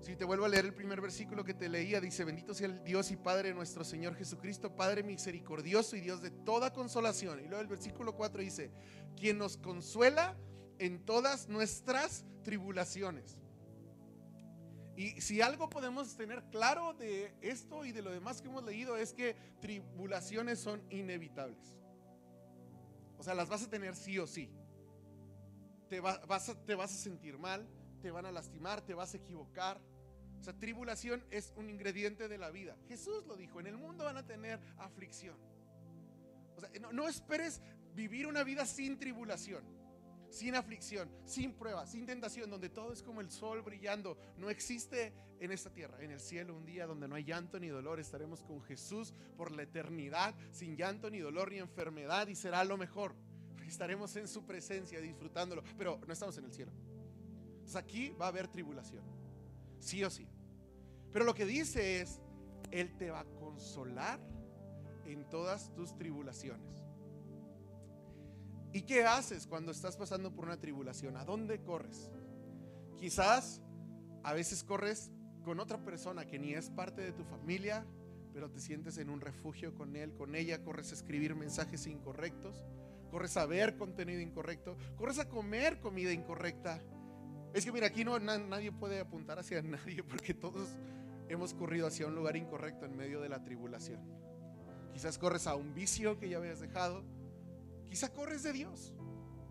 [0.00, 2.84] Si te vuelvo a leer el primer versículo que te leía, dice, bendito sea el
[2.84, 7.40] Dios y Padre de nuestro Señor Jesucristo, Padre misericordioso y Dios de toda consolación.
[7.40, 8.70] Y luego el versículo 4 dice,
[9.16, 10.36] quien nos consuela
[10.78, 13.38] en todas nuestras tribulaciones.
[14.96, 18.96] Y si algo podemos tener claro de esto y de lo demás que hemos leído
[18.96, 21.76] es que tribulaciones son inevitables.
[23.18, 24.50] O sea, las vas a tener sí o sí.
[25.88, 27.66] Te, vas, a, sentir mal,
[28.02, 29.80] te van a lastimar, te vas a equivocar
[30.44, 32.76] o sea, tribulación es un ingrediente de la vida.
[32.86, 35.38] Jesús lo dijo, en el mundo van a tener aflicción.
[36.54, 37.62] O sea, no, esperes
[37.94, 39.64] vivir una vida sin tribulación,
[40.34, 44.18] sin aflicción, sin prueba, sin tentación, donde todo es como el sol brillando.
[44.36, 47.68] No existe en esta tierra, en el cielo, un día donde no hay llanto ni
[47.68, 48.00] dolor.
[48.00, 52.76] Estaremos con Jesús por la eternidad, sin llanto ni dolor ni enfermedad, y será lo
[52.76, 53.14] mejor.
[53.64, 56.72] Estaremos en su presencia disfrutándolo, pero no estamos en el cielo.
[57.76, 59.04] aquí va a haber tribulación,
[59.78, 60.26] sí o sí.
[61.12, 62.20] Pero lo que dice es,
[62.72, 64.18] Él te va a consolar
[65.04, 66.83] en todas tus tribulaciones.
[68.74, 71.16] ¿Y qué haces cuando estás pasando por una tribulación?
[71.16, 72.10] ¿A dónde corres?
[72.98, 73.62] Quizás
[74.24, 75.12] a veces corres
[75.44, 77.86] con otra persona que ni es parte de tu familia,
[78.32, 82.66] pero te sientes en un refugio con él, con ella, corres a escribir mensajes incorrectos,
[83.12, 86.82] corres a ver contenido incorrecto, corres a comer comida incorrecta.
[87.52, 90.68] Es que mira, aquí no nadie puede apuntar hacia nadie porque todos
[91.28, 94.00] hemos corrido hacia un lugar incorrecto en medio de la tribulación.
[94.92, 97.04] Quizás corres a un vicio que ya habías dejado.
[97.88, 98.92] Quizás corres de Dios.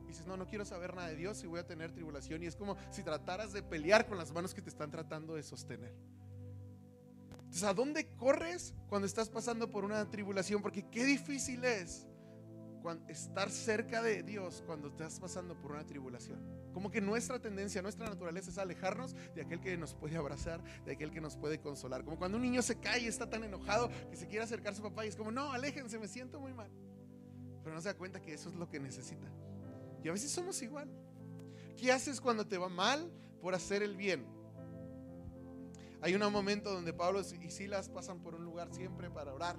[0.07, 2.43] dices, no, no quiero saber nada de Dios y voy a tener tribulación.
[2.43, 5.43] Y es como si trataras de pelear con las manos que te están tratando de
[5.43, 5.95] sostener.
[7.31, 10.61] Entonces, ¿a dónde corres cuando estás pasando por una tribulación?
[10.61, 12.07] Porque qué difícil es
[13.07, 16.39] estar cerca de Dios cuando estás pasando por una tribulación.
[16.73, 20.93] Como que nuestra tendencia, nuestra naturaleza es alejarnos de aquel que nos puede abrazar, de
[20.93, 22.03] aquel que nos puede consolar.
[22.03, 24.75] Como cuando un niño se cae y está tan enojado que se quiere acercar a
[24.75, 26.71] su papá y es como, no, aléjense, me siento muy mal.
[27.63, 29.27] Pero no se da cuenta que eso es lo que necesita.
[30.03, 30.89] Y a veces somos igual.
[31.77, 34.25] ¿Qué haces cuando te va mal por hacer el bien?
[36.01, 39.55] Hay un momento donde Pablo y Silas pasan por un lugar siempre para orar.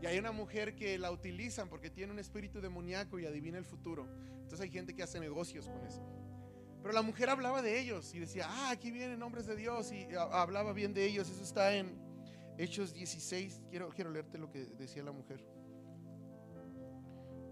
[0.00, 3.64] Y hay una mujer que la utilizan porque tiene un espíritu demoníaco y adivina el
[3.64, 4.06] futuro.
[4.34, 6.02] Entonces hay gente que hace negocios con eso.
[6.80, 10.06] Pero la mujer hablaba de ellos y decía, ah, aquí vienen hombres de Dios y
[10.14, 11.28] hablaba bien de ellos.
[11.30, 11.98] Eso está en
[12.58, 13.62] Hechos 16.
[13.70, 15.44] Quiero, quiero leerte lo que decía la mujer.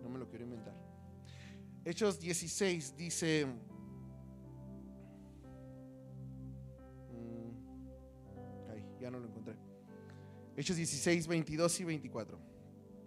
[0.02, 0.74] No me lo quiero inventar.
[1.84, 3.46] Hechos 16 dice...
[7.10, 7.50] Mm,
[8.70, 9.56] ay, ya no lo encontré.
[10.56, 12.38] Hechos 16, 22 y 24.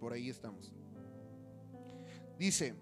[0.00, 0.72] Por ahí estamos.
[2.38, 2.74] Dice,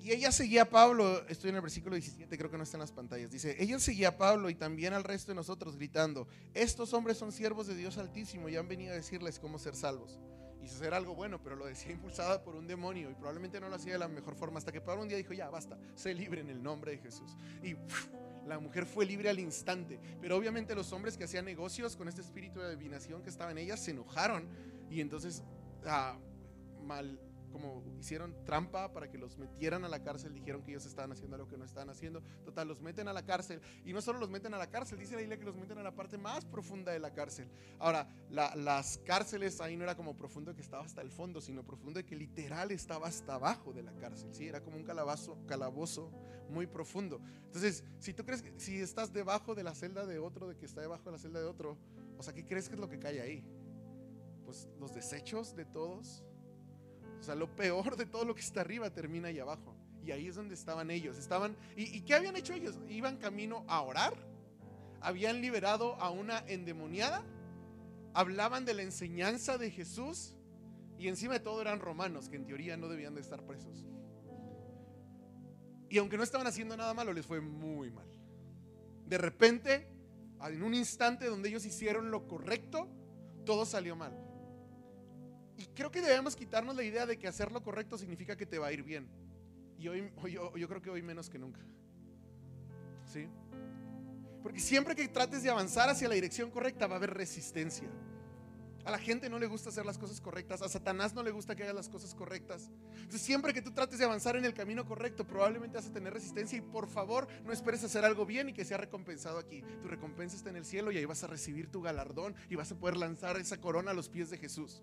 [0.00, 2.80] y ella seguía a Pablo, estoy en el versículo 17, creo que no está en
[2.80, 3.30] las pantallas.
[3.30, 7.32] Dice, ella seguía a Pablo y también al resto de nosotros gritando, estos hombres son
[7.32, 10.18] siervos de Dios Altísimo y han venido a decirles cómo ser salvos.
[10.62, 13.76] Y hacer algo bueno, pero lo decía impulsada por un demonio y probablemente no lo
[13.76, 16.40] hacía de la mejor forma hasta que Pablo un día dijo, ya, basta, sé libre
[16.40, 17.36] en el nombre de Jesús.
[17.62, 17.76] Y
[18.46, 19.98] la mujer fue libre al instante.
[20.20, 23.58] Pero obviamente los hombres que hacían negocios con este espíritu de adivinación que estaba en
[23.58, 24.48] ella se enojaron
[24.90, 25.42] y entonces
[25.86, 26.18] ah,
[26.82, 27.18] mal
[27.50, 31.36] como hicieron trampa para que los metieran a la cárcel, dijeron que ellos estaban haciendo
[31.36, 32.22] lo que no estaban haciendo.
[32.44, 33.60] Total, los meten a la cárcel.
[33.84, 35.82] Y no solo los meten a la cárcel, dice la Biblia que los meten a
[35.82, 37.48] la parte más profunda de la cárcel.
[37.78, 42.04] Ahora, las cárceles ahí no era como profundo que estaba hasta el fondo, sino profundo
[42.04, 44.34] que literal estaba hasta abajo de la cárcel.
[44.34, 46.10] Sí, era como un calabazo, calabozo
[46.50, 47.20] muy profundo.
[47.46, 50.66] Entonces, si tú crees que si estás debajo de la celda de otro, de que
[50.66, 51.78] está debajo de la celda de otro,
[52.18, 53.44] o sea, ¿qué crees que es lo que cae ahí?
[54.44, 56.24] Pues los desechos de todos
[57.20, 59.74] o sea, lo peor de todo lo que está arriba termina ahí abajo.
[60.04, 61.18] Y ahí es donde estaban ellos.
[61.18, 62.78] Estaban, ¿y, qué habían hecho ellos?
[62.88, 64.14] Iban camino a orar.
[65.02, 67.22] Habían liberado a una endemoniada.
[68.14, 70.34] Hablaban de la enseñanza de Jesús.
[70.98, 73.86] Y encima de todo eran romanos, que en teoría no debían de estar presos.
[75.90, 78.06] Y aunque no estaban haciendo nada malo, les fue muy mal.
[79.06, 79.88] De repente,
[80.42, 82.88] en un instante donde ellos hicieron lo correcto,
[83.44, 84.29] todo salió mal.
[85.60, 88.58] Y creo que debemos quitarnos la idea de que hacer lo correcto significa que te
[88.58, 89.06] va a ir bien.
[89.78, 91.60] Y hoy, yo, yo creo que hoy menos que nunca.
[93.04, 93.28] ¿Sí?
[94.42, 97.90] Porque siempre que trates de avanzar hacia la dirección correcta va a haber resistencia.
[98.86, 100.62] A la gente no le gusta hacer las cosas correctas.
[100.62, 102.70] A Satanás no le gusta que haga las cosas correctas.
[102.94, 106.14] Entonces, siempre que tú trates de avanzar en el camino correcto, probablemente vas a tener
[106.14, 106.56] resistencia.
[106.56, 109.62] Y por favor, no esperes hacer algo bien y que sea recompensado aquí.
[109.82, 112.72] Tu recompensa está en el cielo y ahí vas a recibir tu galardón y vas
[112.72, 114.82] a poder lanzar esa corona a los pies de Jesús.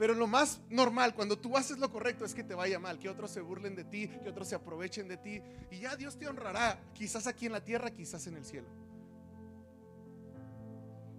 [0.00, 3.10] Pero lo más normal, cuando tú haces lo correcto, es que te vaya mal, que
[3.10, 5.42] otros se burlen de ti, que otros se aprovechen de ti.
[5.70, 8.66] Y ya Dios te honrará, quizás aquí en la tierra, quizás en el cielo.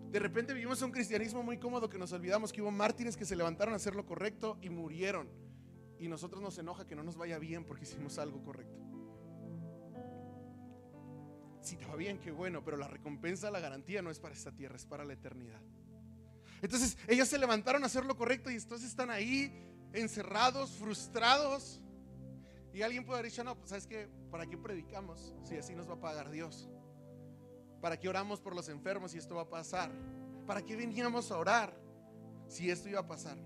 [0.10, 3.36] De repente vivimos un cristianismo muy cómodo que nos olvidamos que hubo mártires que se
[3.36, 5.30] levantaron a hacer lo correcto y murieron.
[6.00, 8.82] Y nosotros nos enoja que no nos vaya bien porque hicimos algo correcto.
[11.62, 14.52] Si te va bien, qué bueno, pero la recompensa, la garantía no es para esta
[14.52, 15.62] tierra, es para la eternidad.
[16.62, 19.52] Entonces ellos se levantaron a hacer lo correcto y entonces están ahí
[19.94, 21.82] encerrados, frustrados.
[22.74, 25.90] Y alguien puede haber dicho, no, pues sabes que, ¿para qué predicamos si así nos
[25.90, 26.70] va a pagar Dios?
[27.82, 29.92] ¿Para qué oramos por los enfermos si esto va a pasar?
[30.46, 31.76] ¿Para qué veníamos a orar
[32.48, 33.38] si esto iba a pasar?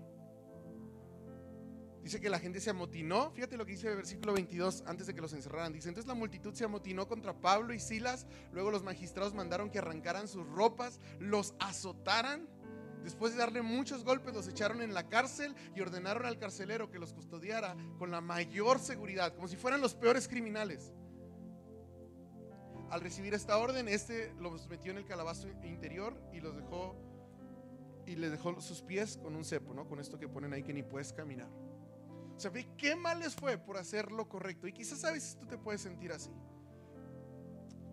[2.06, 3.32] Dice que la gente se amotinó.
[3.32, 5.72] Fíjate lo que dice el versículo 22 antes de que los encerraran.
[5.72, 8.28] Dice, entonces la multitud se amotinó contra Pablo y Silas.
[8.52, 12.48] Luego los magistrados mandaron que arrancaran sus ropas, los azotaran.
[13.06, 16.98] Después de darle muchos golpes, los echaron en la cárcel y ordenaron al carcelero que
[16.98, 20.92] los custodiara con la mayor seguridad, como si fueran los peores criminales.
[22.90, 26.96] Al recibir esta orden, este los metió en el calabazo interior y los dejó
[28.06, 29.86] y le dejó sus pies con un cepo, ¿no?
[29.86, 31.48] Con esto que ponen ahí que ni puedes caminar.
[32.36, 34.66] O sea, qué mal les fue por hacer lo correcto.
[34.66, 36.32] Y quizás sabes si tú te puedes sentir así.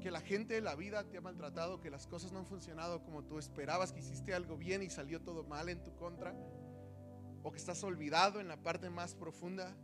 [0.04, 3.02] Que la gente de la vida te ha maltratado, que las cosas no han funcionado
[3.04, 6.36] como tú esperabas, que hiciste algo bien y salió todo mal en tu contra.
[7.42, 9.76] O que estás olvidado en la parte más profunda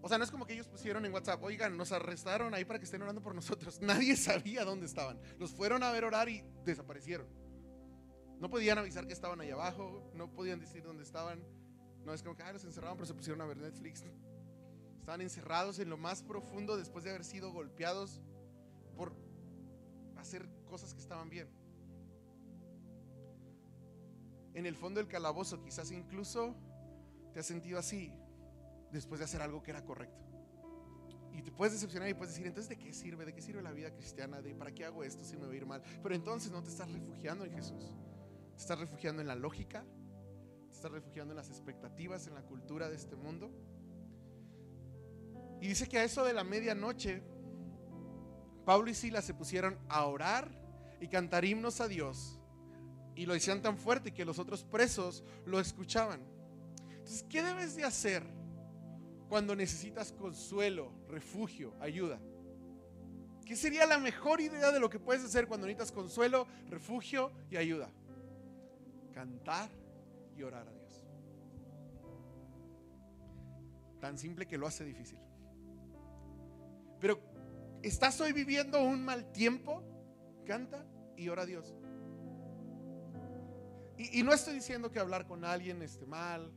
[0.00, 2.78] o sea, no es como que ellos pusieron en WhatsApp, oigan, nos arrestaron ahí para
[2.78, 3.80] que estén orando por nosotros.
[3.82, 5.20] Nadie sabía dónde estaban.
[5.38, 7.26] Los fueron a ver orar y desaparecieron.
[8.38, 11.42] No podían avisar que estaban ahí abajo, no podían decir dónde estaban.
[12.04, 14.04] No es como que ah, los encerraron, pero se pusieron a ver Netflix.
[15.00, 18.20] Estaban encerrados en lo más profundo después de haber sido golpeados
[20.18, 21.48] hacer cosas que estaban bien.
[24.54, 26.54] En el fondo del calabozo, quizás incluso
[27.32, 28.12] te has sentido así
[28.90, 30.24] después de hacer algo que era correcto.
[31.32, 33.24] Y te puedes decepcionar y puedes decir, entonces, ¿de qué sirve?
[33.24, 34.42] ¿De qué sirve la vida cristiana?
[34.42, 35.82] ¿De para qué hago esto si me va a ir mal?
[36.02, 37.92] Pero entonces no te estás refugiando en Jesús.
[38.56, 39.84] Te estás refugiando en la lógica,
[40.68, 43.52] te estás refugiando en las expectativas, en la cultura de este mundo.
[45.60, 47.22] Y dice que a eso de la medianoche,
[48.68, 50.46] Pablo y Silas se pusieron a orar
[51.00, 52.38] y cantar himnos a Dios.
[53.14, 56.20] Y lo decían tan fuerte que los otros presos lo escuchaban.
[56.90, 58.22] Entonces, ¿qué debes de hacer
[59.30, 62.20] cuando necesitas consuelo, refugio, ayuda?
[63.46, 67.56] ¿Qué sería la mejor idea de lo que puedes hacer cuando necesitas consuelo, refugio y
[67.56, 67.88] ayuda?
[69.14, 69.70] Cantar
[70.36, 71.02] y orar a Dios.
[73.98, 75.20] Tan simple que lo hace difícil.
[77.00, 77.18] Pero,
[77.82, 79.82] ¿estás hoy viviendo un mal tiempo?
[80.46, 80.84] Canta
[81.16, 81.74] y ora a Dios.
[83.98, 86.52] Y, no estoy diciendo que hablar con alguien esté mal,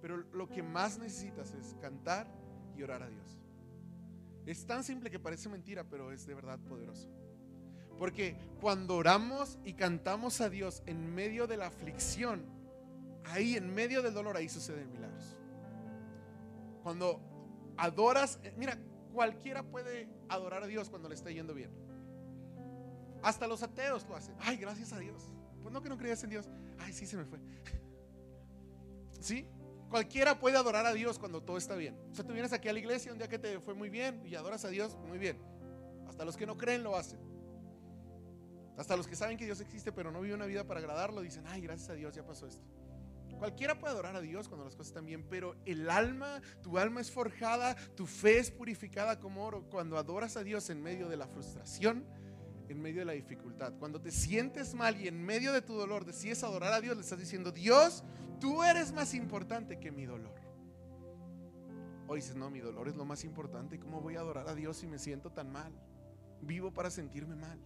[0.00, 2.26] pero lo que más necesitas es cantar
[2.74, 3.38] y orar a Dios.
[4.46, 7.10] Es tan simple que parece mentira, pero es de verdad poderoso.
[7.98, 12.46] Porque cuando oramos y cantamos a Dios en medio de la aflicción,
[13.24, 15.36] ahí en medio del dolor, ahí suceden milagros.
[16.82, 17.20] Cuando
[17.76, 18.78] adoras, eh, mira,
[19.10, 21.70] cualquiera puede adorar a Dios cuando le está yendo bien.
[23.22, 24.34] Hasta los ateos lo hacen.
[24.40, 25.28] Ay, gracias a Dios.
[25.62, 26.48] Pues no que no creías en Dios.
[26.78, 27.38] Ay, sí se me fue.
[29.20, 29.46] ¿Sí?
[29.90, 31.98] Cualquiera puede adorar a Dios cuando todo está bien.
[32.12, 34.22] O sea, tú vienes aquí a la iglesia un día que te fue muy bien
[34.24, 35.36] y adoras a Dios, muy bien.
[36.08, 37.18] Hasta los que no creen lo hacen.
[38.76, 41.44] Hasta los que saben que Dios existe pero no viven una vida para agradarlo, dicen,
[41.48, 42.64] ay, gracias a Dios ya pasó esto.
[43.40, 47.00] Cualquiera puede adorar a Dios cuando las cosas están bien, pero el alma, tu alma
[47.00, 51.16] es forjada, tu fe es purificada como oro cuando adoras a Dios en medio de
[51.16, 52.04] la frustración,
[52.68, 53.72] en medio de la dificultad.
[53.78, 57.02] Cuando te sientes mal y en medio de tu dolor decides adorar a Dios, le
[57.02, 58.04] estás diciendo, Dios,
[58.40, 60.38] tú eres más importante que mi dolor.
[62.08, 63.80] O dices, no, mi dolor es lo más importante.
[63.80, 65.72] ¿Cómo voy a adorar a Dios si me siento tan mal?
[66.42, 67.58] Vivo para sentirme mal.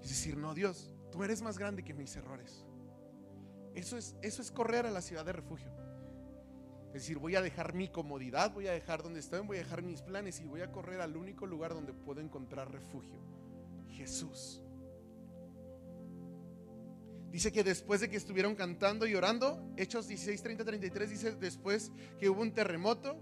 [0.00, 2.64] Es decir, no, Dios, tú eres más grande que mis errores.
[3.74, 5.72] Eso es, eso es correr a la ciudad de refugio.
[6.88, 9.82] Es decir, voy a dejar mi comodidad, voy a dejar donde estoy, voy a dejar
[9.82, 13.20] mis planes y voy a correr al único lugar donde puedo encontrar refugio.
[13.90, 14.62] Jesús.
[17.34, 21.90] Dice que después de que estuvieron cantando y orando, Hechos 16, 30, 33 dice después
[22.20, 23.16] que hubo un terremoto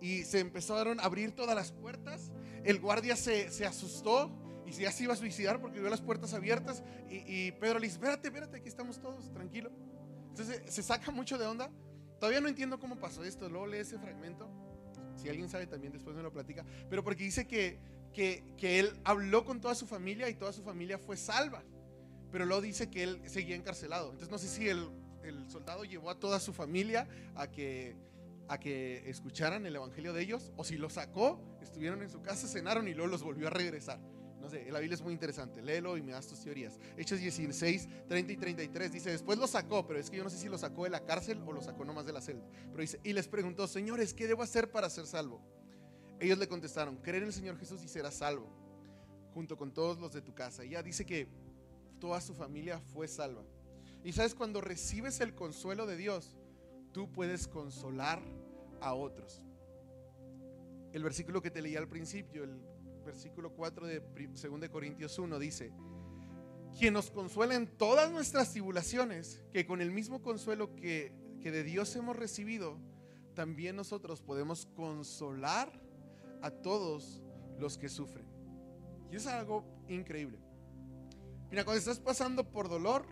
[0.00, 2.30] y se empezaron a abrir todas las puertas.
[2.62, 4.30] El guardia se, asustó
[4.66, 6.82] y ya se iba a suicidar porque vio las puertas abiertas.
[7.08, 9.70] Y, Pedro le dice: Espérate, espérate, aquí estamos todos, tranquilo.
[10.30, 11.70] Entonces se saca mucho de onda.
[12.18, 13.48] Todavía no entiendo cómo pasó esto.
[13.48, 14.48] Luego lee ese fragmento.
[15.16, 16.64] Si alguien sabe también, después me lo platica.
[16.90, 17.78] Pero porque dice que,
[18.12, 21.62] que, que él habló con toda su familia y toda su familia fue salva
[22.32, 24.10] pero luego dice que él seguía encarcelado.
[24.10, 24.90] Entonces no sé si él
[25.22, 27.96] el soldado llevó a toda su familia a que,
[28.48, 32.46] a que escucharan el evangelio de ellos, o si los sacó, estuvieron en su casa,
[32.46, 33.98] cenaron y luego los volvió a regresar.
[34.46, 35.60] No sé, la Biblia es muy interesante.
[35.60, 36.78] Léelo y me das tus teorías.
[36.96, 40.38] Hechos 16, 30 y 33 dice, después lo sacó, pero es que yo no sé
[40.38, 42.46] si lo sacó de la cárcel o lo sacó nomás de la celda.
[42.70, 45.40] Pero dice, y les preguntó, señores, ¿qué debo hacer para ser salvo?
[46.20, 48.48] Ellos le contestaron, creer en el Señor Jesús y serás salvo,
[49.34, 50.64] junto con todos los de tu casa.
[50.64, 51.26] Y ya dice que
[51.98, 53.42] toda su familia fue salva.
[54.04, 56.36] Y sabes, cuando recibes el consuelo de Dios,
[56.92, 58.22] tú puedes consolar
[58.80, 59.42] a otros.
[60.92, 62.75] El versículo que te leí al principio, el
[63.06, 65.72] versículo 4 de 2 Corintios 1 dice,
[66.78, 71.62] quien nos consuela en todas nuestras tribulaciones, que con el mismo consuelo que, que de
[71.62, 72.78] Dios hemos recibido,
[73.34, 75.72] también nosotros podemos consolar
[76.42, 77.22] a todos
[77.58, 78.26] los que sufren.
[79.10, 80.38] Y es algo increíble.
[81.50, 83.06] Mira, cuando estás pasando por dolor,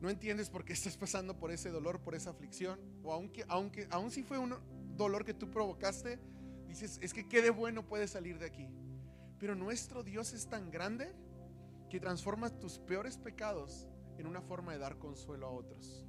[0.00, 3.86] no entiendes por qué estás pasando por ese dolor, por esa aflicción, o aunque, aunque
[3.90, 4.54] aun si fue un
[4.96, 6.18] dolor que tú provocaste,
[6.68, 8.68] dices, es que qué de bueno puede salir de aquí.
[9.42, 11.12] Pero nuestro Dios es tan grande
[11.90, 16.06] que transforma tus peores pecados en una forma de dar consuelo a otros.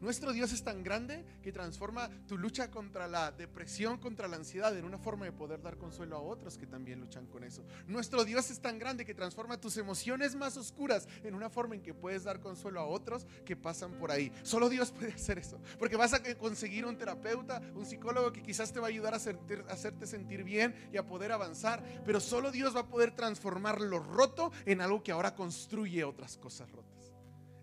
[0.00, 4.76] Nuestro Dios es tan grande que transforma tu lucha contra la depresión, contra la ansiedad,
[4.76, 7.64] en una forma de poder dar consuelo a otros que también luchan con eso.
[7.86, 11.82] Nuestro Dios es tan grande que transforma tus emociones más oscuras en una forma en
[11.82, 14.32] que puedes dar consuelo a otros que pasan por ahí.
[14.42, 15.60] Solo Dios puede hacer eso.
[15.78, 19.16] Porque vas a conseguir un terapeuta, un psicólogo que quizás te va a ayudar a,
[19.16, 21.82] a hacerte sentir bien y a poder avanzar.
[22.04, 26.36] Pero solo Dios va a poder transformar lo roto en algo que ahora construye otras
[26.36, 27.12] cosas rotas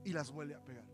[0.03, 0.84] y las vuelve a pegar.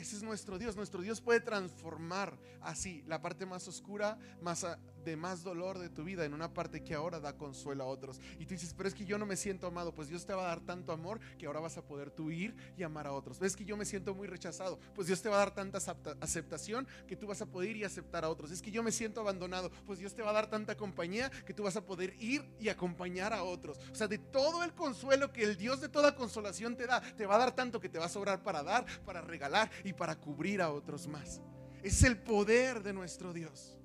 [0.00, 0.76] Ese es nuestro Dios.
[0.76, 4.66] Nuestro Dios puede transformar así la parte más oscura, más
[5.04, 8.20] de más dolor de tu vida en una parte que ahora da consuelo a otros.
[8.38, 9.94] Y tú dices, pero es que yo no me siento amado.
[9.94, 12.54] Pues Dios te va a dar tanto amor que ahora vas a poder tú ir
[12.76, 13.40] y amar a otros.
[13.40, 14.78] Es que yo me siento muy rechazado.
[14.94, 15.78] Pues Dios te va a dar tanta
[16.20, 18.50] aceptación que tú vas a poder ir y aceptar a otros.
[18.50, 19.70] Es que yo me siento abandonado.
[19.86, 22.68] Pues Dios te va a dar tanta compañía que tú vas a poder ir y
[22.68, 23.78] acompañar a otros.
[23.90, 27.26] O sea, de todo el consuelo que el Dios de toda consolación te da, te
[27.26, 30.16] va a dar tanto que te va a sobrar para dar, para regalar y para
[30.16, 31.40] cubrir a otros más.
[31.82, 33.79] Es el poder de nuestro Dios.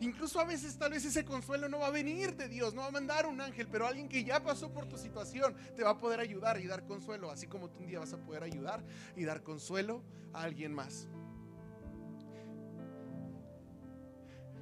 [0.00, 2.88] Incluso a veces tal vez ese consuelo no va a venir de Dios, no va
[2.88, 5.98] a mandar un ángel, pero alguien que ya pasó por tu situación te va a
[5.98, 8.84] poder ayudar y dar consuelo, así como tú un día vas a poder ayudar
[9.16, 11.08] y dar consuelo a alguien más.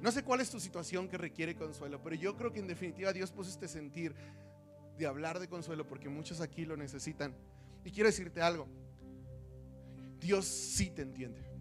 [0.01, 3.13] No sé cuál es tu situación que requiere consuelo, pero yo creo que en definitiva
[3.13, 4.15] Dios puso este sentir
[4.97, 7.35] de hablar de consuelo porque muchos aquí lo necesitan.
[7.83, 8.67] Y quiero decirte algo,
[10.19, 11.56] Dios sí te entiende.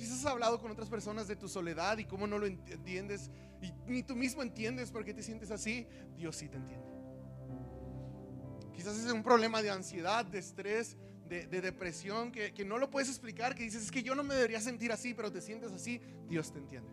[0.00, 3.30] Quizás has hablado con otras personas de tu soledad y cómo no lo entiendes
[3.60, 5.86] y ni tú mismo entiendes por qué te sientes así.
[6.16, 6.86] Dios sí te entiende.
[8.74, 10.96] Quizás es un problema de ansiedad, de estrés,
[11.28, 14.34] de, depresión que, que no lo puedes explicar, que dices es que yo no me
[14.34, 16.00] debería sentir así, pero te sientes así.
[16.30, 16.90] Dios te entiende.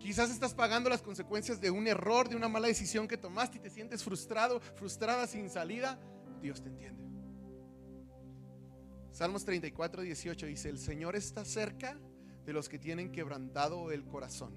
[0.00, 3.60] Quizás estás pagando las consecuencias de un error, de una mala decisión que tomaste y
[3.60, 6.00] te sientes frustrado, frustrada sin salida.
[6.40, 7.11] Dios te entiende.
[9.12, 11.98] Salmos 34, 18 dice, el Señor está cerca
[12.46, 14.54] de los que tienen quebrantado el corazón.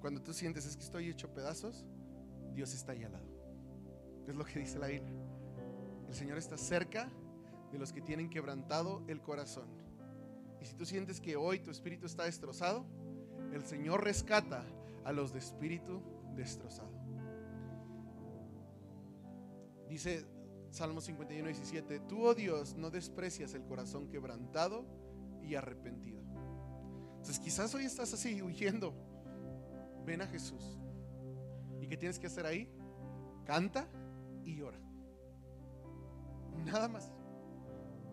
[0.00, 1.86] Cuando tú sientes es que estoy hecho pedazos,
[2.54, 3.26] Dios está ahí al lado.
[4.26, 5.14] Es lo que dice la Biblia.
[6.08, 7.08] El Señor está cerca
[7.70, 9.68] de los que tienen quebrantado el corazón.
[10.60, 12.84] Y si tú sientes que hoy tu espíritu está destrozado,
[13.52, 14.64] el Señor rescata
[15.04, 16.02] a los de espíritu
[16.34, 16.90] destrozado.
[19.88, 20.26] Dice
[20.72, 22.00] Salmo 51, 17.
[22.00, 24.86] Tú, oh Dios, no desprecias el corazón quebrantado
[25.42, 26.22] y arrepentido.
[27.10, 28.94] Entonces quizás hoy estás así, huyendo.
[30.06, 30.78] Ven a Jesús.
[31.78, 32.70] ¿Y qué tienes que hacer ahí?
[33.44, 33.86] Canta
[34.46, 34.78] y llora.
[36.64, 37.12] Nada más.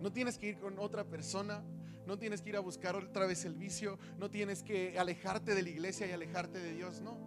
[0.02, 1.64] No tienes que ir con otra persona.
[2.06, 3.98] No tienes que ir a buscar otra vez el vicio.
[4.18, 7.00] No tienes que alejarte de la iglesia y alejarte de Dios.
[7.00, 7.18] No.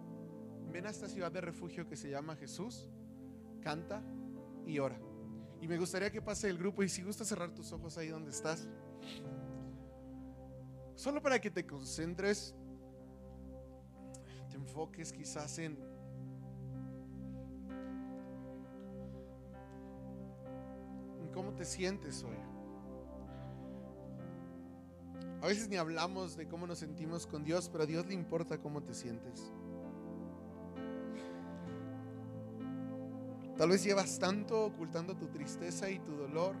[0.71, 2.87] Ven a esta ciudad de refugio que se llama Jesús.
[3.61, 4.03] Canta
[4.67, 4.99] y ora.
[5.63, 8.31] Y me gustaría que pase el grupo y si gusta cerrar tus ojos ahí donde
[8.31, 8.67] estás.
[10.93, 12.53] Solo para que te concentres,
[14.49, 15.77] te enfoques quizás en
[21.33, 22.35] cómo te sientes hoy.
[25.41, 28.57] A veces ni hablamos de cómo nos sentimos con Dios, pero a Dios le importa
[28.57, 29.53] cómo te sientes.
[33.57, 36.55] Tal vez llevas tanto ocultando tu tristeza y tu dolor.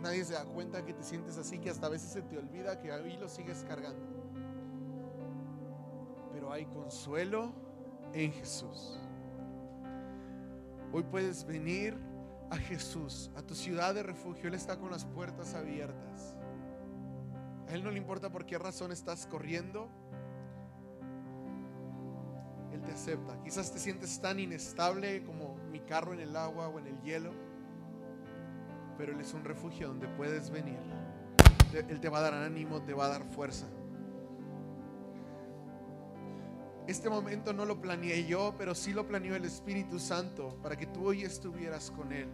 [0.00, 2.78] Nadie se da cuenta que te sientes así que hasta a veces se te olvida
[2.80, 4.06] que ahí lo sigues cargando.
[6.32, 7.52] Pero hay consuelo
[8.12, 9.00] en Jesús.
[10.92, 11.98] Hoy puedes venir
[12.50, 14.46] a Jesús, a tu ciudad de refugio.
[14.46, 16.36] Él está con las puertas abiertas.
[17.68, 19.88] A Él no le importa por qué razón estás corriendo.
[22.72, 23.42] Él te acepta.
[23.42, 27.32] Quizás te sientes tan inestable como mi carro en el agua o en el hielo.
[28.96, 30.78] Pero Él es un refugio donde puedes venir.
[31.72, 33.66] Él te va a dar ánimo, te va a dar fuerza.
[36.86, 40.86] Este momento no lo planeé yo, pero sí lo planeó el Espíritu Santo para que
[40.86, 42.28] tú hoy estuvieras con Él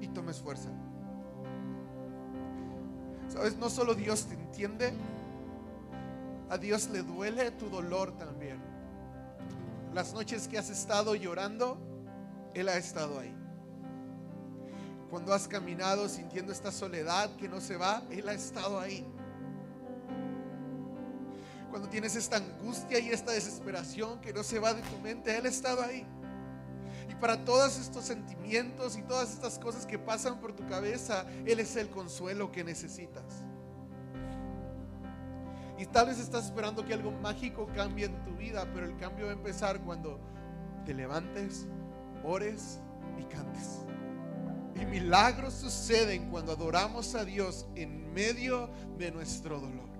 [0.00, 0.70] y tomes fuerza.
[3.28, 4.92] Sabes, no solo Dios te entiende,
[6.48, 8.58] a Dios le duele tu dolor también.
[9.94, 11.89] Las noches que has estado llorando,
[12.54, 13.34] Él ha estado ahí.
[15.10, 19.06] Cuando has caminado sintiendo esta soledad que no se va, Él ha estado ahí
[21.70, 25.46] cuando tienes esta angustia y esta desesperación que no se va de tu mente, Él
[25.46, 26.04] ha estado ahí.
[27.08, 31.60] Y para todos estos sentimientos y todas estas cosas que pasan por tu cabeza, Él
[31.60, 33.24] es el consuelo que necesitas.
[35.78, 39.26] Y tal vez estás esperando que algo mágico cambie en tu vida, pero el cambio
[39.26, 40.20] va a empezar cuando
[40.84, 41.66] te levantes,
[42.24, 42.78] ores
[43.18, 43.80] y cantes.
[44.80, 49.90] Y milagros suceden cuando adoramos a Dios en medio de nuestro dolor.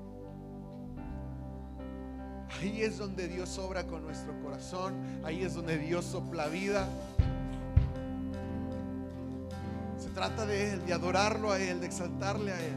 [2.61, 4.95] Ahí es donde Dios obra con nuestro corazón.
[5.25, 6.87] Ahí es donde Dios sopla vida.
[9.99, 12.77] Se trata de Él, de adorarlo a Él, de exaltarle a Él.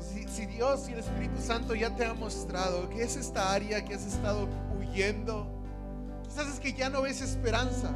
[0.00, 3.84] si, si Dios y el Espíritu Santo ya te ha mostrado que es esta área
[3.84, 4.48] que has estado
[4.78, 5.55] huyendo,
[6.42, 7.90] es que ya no ves esperanza.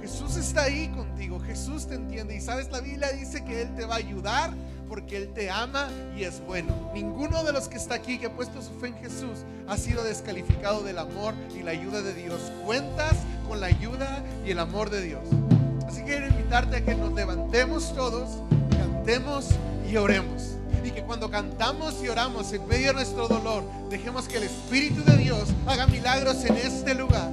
[0.00, 3.84] Jesús está ahí contigo, Jesús te entiende y sabes, la Biblia dice que Él te
[3.84, 4.54] va a ayudar
[4.88, 6.90] porque Él te ama y es bueno.
[6.94, 10.02] Ninguno de los que está aquí que ha puesto su fe en Jesús ha sido
[10.04, 12.40] descalificado del amor y la ayuda de Dios.
[12.64, 13.16] Cuentas
[13.46, 15.24] con la ayuda y el amor de Dios.
[15.86, 19.50] Así que quiero invitarte a que nos levantemos todos, cantemos
[19.90, 20.57] y oremos.
[20.88, 25.04] Y que cuando cantamos y oramos en medio de nuestro dolor, dejemos que el Espíritu
[25.04, 27.30] de Dios haga milagros en este lugar.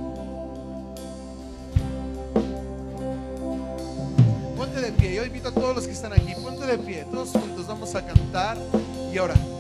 [4.81, 5.15] de pie.
[5.15, 7.05] Yo invito a todos los que están aquí, ponte de pie.
[7.09, 8.57] Todos juntos vamos a cantar
[9.13, 9.54] y orar.